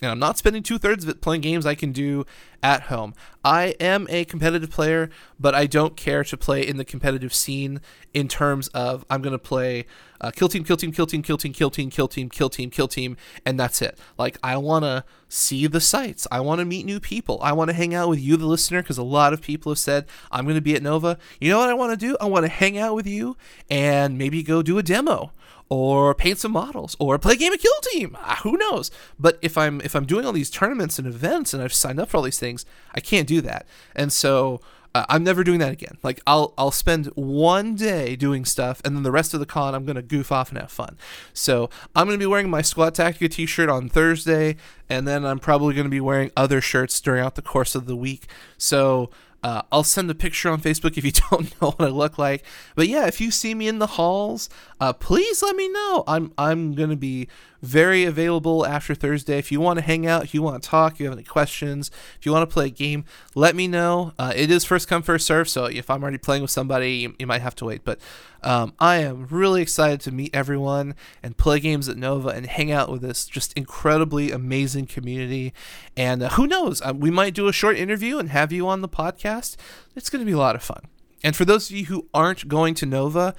[0.00, 2.24] and I'm not spending two thirds of it playing games I can do
[2.62, 3.14] at home.
[3.44, 7.80] I am a competitive player, but I don't care to play in the competitive scene
[8.14, 9.86] in terms of I'm going to play
[10.20, 12.70] uh, kill team, kill team, kill team, kill team, kill team, kill team, kill team,
[12.70, 13.98] kill team, and that's it.
[14.16, 16.26] Like, I want to see the sights.
[16.30, 17.38] I want to meet new people.
[17.42, 19.78] I want to hang out with you, the listener, because a lot of people have
[19.78, 21.18] said, I'm going to be at Nova.
[21.40, 22.16] You know what I want to do?
[22.20, 23.36] I want to hang out with you
[23.70, 25.32] and maybe go do a demo
[25.68, 28.16] or paint some models or play a game of kill team.
[28.20, 28.90] Ah, who knows?
[29.18, 32.08] But if i'm if i'm doing all these tournaments and events and i've signed up
[32.08, 32.64] for all these things
[32.94, 33.66] i can't do that.
[33.94, 34.60] And so
[34.94, 35.98] uh, i'm never doing that again.
[36.02, 39.74] Like i'll i'll spend one day doing stuff and then the rest of the con
[39.74, 40.96] i'm gonna goof off and have fun.
[41.34, 44.56] So i'm gonna be wearing my squad tactica t-shirt on thursday
[44.88, 48.26] and then i'm probably gonna be wearing other shirts throughout the course of the week.
[48.56, 49.10] So
[49.42, 52.44] uh, I'll send a picture on Facebook if you don't know what I look like.
[52.74, 54.48] But yeah, if you see me in the halls,
[54.80, 56.04] uh, please let me know.
[56.06, 57.28] I'm I'm gonna be
[57.62, 59.38] very available after Thursday.
[59.38, 61.24] If you want to hang out, if you want to talk, if you have any
[61.24, 64.12] questions, if you want to play a game, let me know.
[64.18, 67.16] Uh, it is first come, first serve, so if I'm already playing with somebody, you,
[67.18, 67.84] you might have to wait.
[67.84, 67.98] But
[68.42, 72.70] um, I am really excited to meet everyone and play games at Nova and hang
[72.70, 75.52] out with this just incredibly amazing community.
[75.96, 78.80] And uh, who knows, uh, we might do a short interview and have you on
[78.80, 79.27] the podcast.
[79.36, 80.82] It's going to be a lot of fun.
[81.22, 83.34] And for those of you who aren't going to Nova,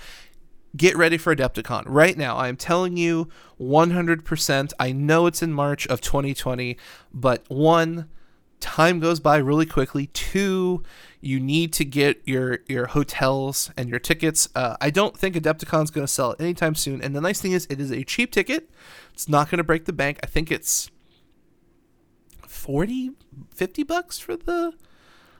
[0.75, 1.83] get ready for Adepticon.
[1.85, 3.29] Right now, I am telling you
[3.59, 4.73] 100%.
[4.79, 6.77] I know it's in March of 2020,
[7.13, 8.09] but one,
[8.59, 10.07] time goes by really quickly.
[10.07, 10.83] Two,
[11.21, 14.49] you need to get your your hotels and your tickets.
[14.55, 17.01] Uh, I don't think Adepticon's going to sell anytime soon.
[17.01, 18.69] And the nice thing is, it is a cheap ticket.
[19.13, 20.19] It's not going to break the bank.
[20.23, 20.89] I think it's
[22.47, 23.11] 40,
[23.53, 24.73] 50 bucks for the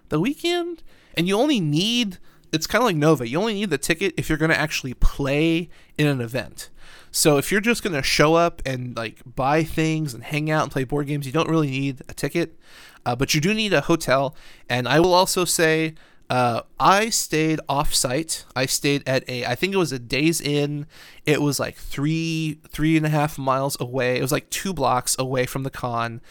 [0.10, 0.84] the weekend,
[1.16, 2.18] and you only need
[2.52, 3.28] it's kind of like Nova.
[3.28, 6.70] You only need the ticket if you're going to actually play in an event.
[7.12, 10.64] So if you're just going to show up and like buy things and hang out
[10.64, 12.58] and play board games, you don't really need a ticket.
[13.06, 14.36] Uh, but you do need a hotel.
[14.70, 15.96] And I will also say,
[16.30, 18.46] uh, I stayed off site.
[18.56, 20.86] I stayed at a, I think it was a Days Inn.
[21.26, 24.18] It was like three, three and a half miles away.
[24.18, 26.22] It was like two blocks away from the con.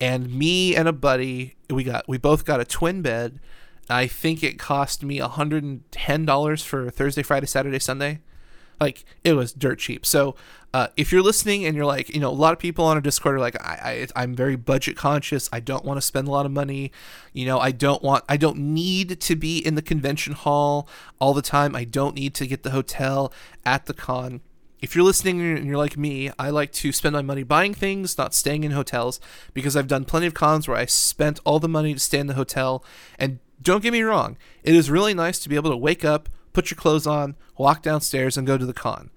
[0.00, 3.40] And me and a buddy, we got, we both got a twin bed
[3.90, 8.20] I think it cost me $110 for Thursday, Friday, Saturday, Sunday.
[8.80, 10.06] Like it was dirt cheap.
[10.06, 10.36] So
[10.72, 13.00] uh, if you're listening and you're like, you know, a lot of people on our
[13.02, 15.50] Discord are like, I, I I'm very budget conscious.
[15.52, 16.92] I don't want to spend a lot of money.
[17.34, 21.34] You know, I don't want, I don't need to be in the convention hall all
[21.34, 21.76] the time.
[21.76, 23.32] I don't need to get the hotel
[23.66, 24.40] at the con.
[24.80, 28.16] If you're listening and you're like me, I like to spend my money buying things,
[28.16, 29.20] not staying in hotels,
[29.52, 32.26] because I've done plenty of cons where I spent all the money to stay in
[32.26, 32.82] the hotel.
[33.18, 36.28] And don't get me wrong, it is really nice to be able to wake up,
[36.52, 39.10] put your clothes on, walk downstairs, and go to the con.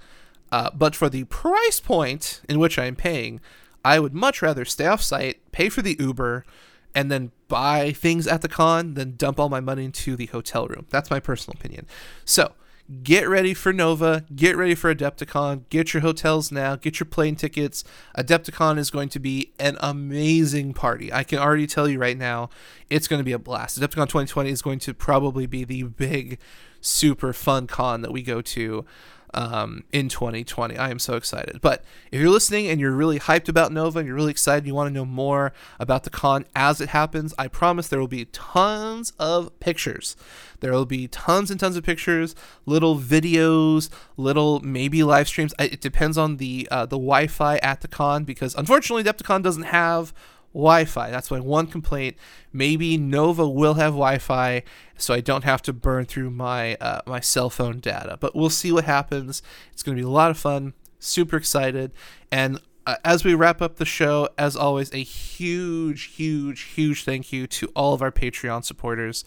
[0.51, 3.39] Uh, but for the price point in which I am paying,
[3.85, 6.45] I would much rather stay off site, pay for the Uber,
[6.93, 10.67] and then buy things at the con than dump all my money into the hotel
[10.67, 10.85] room.
[10.89, 11.87] That's my personal opinion.
[12.23, 12.53] So
[13.01, 17.35] get ready for Nova, get ready for Adepticon, get your hotels now, get your plane
[17.35, 17.83] tickets.
[18.17, 21.11] Adepticon is going to be an amazing party.
[21.11, 22.49] I can already tell you right now,
[22.89, 23.79] it's going to be a blast.
[23.79, 26.39] Adepticon 2020 is going to probably be the big,
[26.81, 28.85] super fun con that we go to
[29.33, 30.77] um, in 2020.
[30.77, 31.61] I am so excited.
[31.61, 34.75] But if you're listening and you're really hyped about Nova and you're really excited, you
[34.75, 38.25] want to know more about the con as it happens, I promise there will be
[38.25, 40.15] tons of pictures.
[40.59, 45.53] There will be tons and tons of pictures, little videos, little maybe live streams.
[45.59, 50.13] It depends on the uh, the Wi-Fi at the con because unfortunately, Adepticon doesn't have
[50.53, 51.09] Wi-Fi.
[51.09, 52.15] That's my one complaint.
[52.51, 54.63] Maybe Nova will have Wi-Fi,
[54.97, 58.17] so I don't have to burn through my uh, my cell phone data.
[58.19, 59.41] But we'll see what happens.
[59.71, 60.73] It's going to be a lot of fun.
[60.99, 61.91] Super excited.
[62.31, 67.31] And uh, as we wrap up the show, as always, a huge, huge, huge thank
[67.31, 69.23] you to all of our Patreon supporters.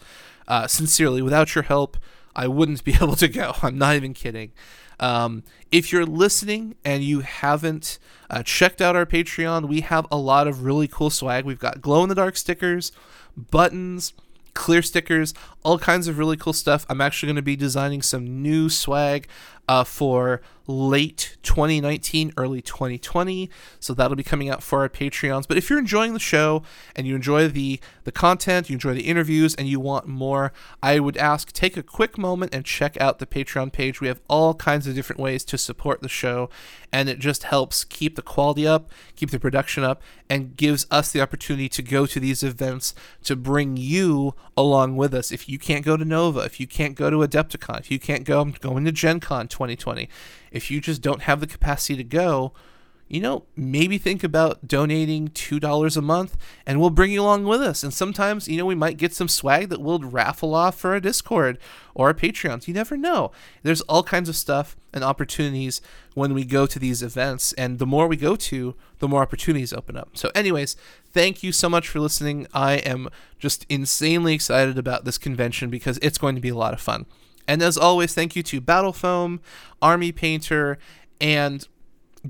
[0.47, 1.97] Uh, sincerely, without your help,
[2.35, 3.53] I wouldn't be able to go.
[3.61, 4.51] I'm not even kidding.
[4.99, 10.17] Um, if you're listening and you haven't uh, checked out our Patreon, we have a
[10.17, 11.45] lot of really cool swag.
[11.45, 12.91] We've got glow in the dark stickers,
[13.35, 14.13] buttons,
[14.53, 15.33] clear stickers,
[15.67, 16.85] all kinds of really cool stuff.
[16.87, 19.27] I'm actually going to be designing some new swag
[19.67, 23.49] uh, for late 2019, early 2020.
[23.79, 25.47] So that'll be coming out for our Patreons.
[25.47, 26.63] But if you're enjoying the show
[26.95, 30.99] and you enjoy the the content, you enjoy the interviews, and you want more, I
[30.99, 33.99] would ask take a quick moment and check out the Patreon page.
[33.99, 36.49] We have all kinds of different ways to support the show,
[36.91, 41.11] and it just helps keep the quality up, keep the production up, and gives us
[41.11, 45.31] the opportunity to go to these events to bring you along with us.
[45.31, 48.23] If you can't go to Nova, if you can't go to Adepticon, if you can't
[48.23, 50.09] go, I'm going to Gen Con 2020
[50.51, 52.53] if you just don't have the capacity to go,
[53.07, 57.61] you know, maybe think about donating $2 a month and we'll bring you along with
[57.61, 57.83] us.
[57.83, 61.01] And sometimes, you know, we might get some swag that we'll raffle off for a
[61.01, 61.57] Discord
[61.95, 62.67] or a Patreons.
[62.67, 63.31] You never know.
[63.63, 65.81] There's all kinds of stuff and opportunities
[66.15, 67.53] when we go to these events.
[67.53, 70.09] And the more we go to, the more opportunities open up.
[70.17, 70.75] So, anyways,
[71.13, 72.47] thank you so much for listening.
[72.53, 73.07] I am
[73.39, 77.05] just insanely excited about this convention because it's going to be a lot of fun.
[77.47, 79.39] And as always, thank you to Battle Foam,
[79.81, 80.77] Army Painter,
[81.21, 81.65] and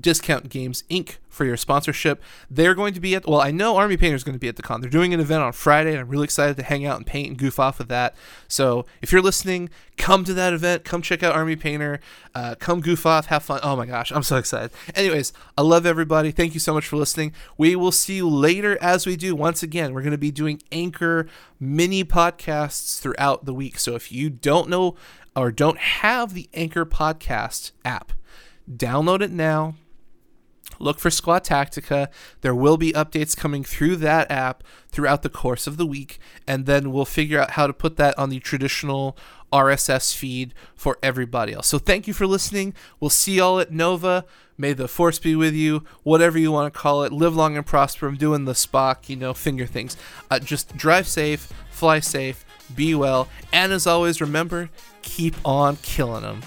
[0.00, 1.16] Discount Games Inc.
[1.28, 2.22] for your sponsorship.
[2.50, 4.56] They're going to be at, well, I know Army Painter is going to be at
[4.56, 4.80] the con.
[4.80, 7.28] They're doing an event on Friday, and I'm really excited to hang out and paint
[7.28, 8.14] and goof off with that.
[8.48, 10.84] So if you're listening, come to that event.
[10.84, 12.00] Come check out Army Painter.
[12.34, 13.60] Uh, come goof off, have fun.
[13.62, 14.70] Oh my gosh, I'm so excited.
[14.94, 16.30] Anyways, I love everybody.
[16.30, 17.32] Thank you so much for listening.
[17.56, 19.34] We will see you later as we do.
[19.34, 21.26] Once again, we're going to be doing Anchor
[21.60, 23.78] mini podcasts throughout the week.
[23.78, 24.96] So if you don't know
[25.34, 28.12] or don't have the Anchor podcast app,
[28.68, 29.74] download it now
[30.78, 32.08] look for Squad Tactica.
[32.40, 36.66] There will be updates coming through that app throughout the course of the week, and
[36.66, 39.16] then we'll figure out how to put that on the traditional
[39.52, 41.66] RSS feed for everybody else.
[41.66, 42.74] So thank you for listening.
[43.00, 44.24] We'll see y'all at Nova.
[44.60, 47.12] May the force be with you, whatever you want to call it.
[47.12, 48.08] Live long and prosper.
[48.08, 49.96] I'm doing the Spock, you know, finger things.
[50.30, 52.44] Uh, just drive safe, fly safe,
[52.74, 54.68] be well, and as always, remember,
[55.02, 56.42] keep on killing them.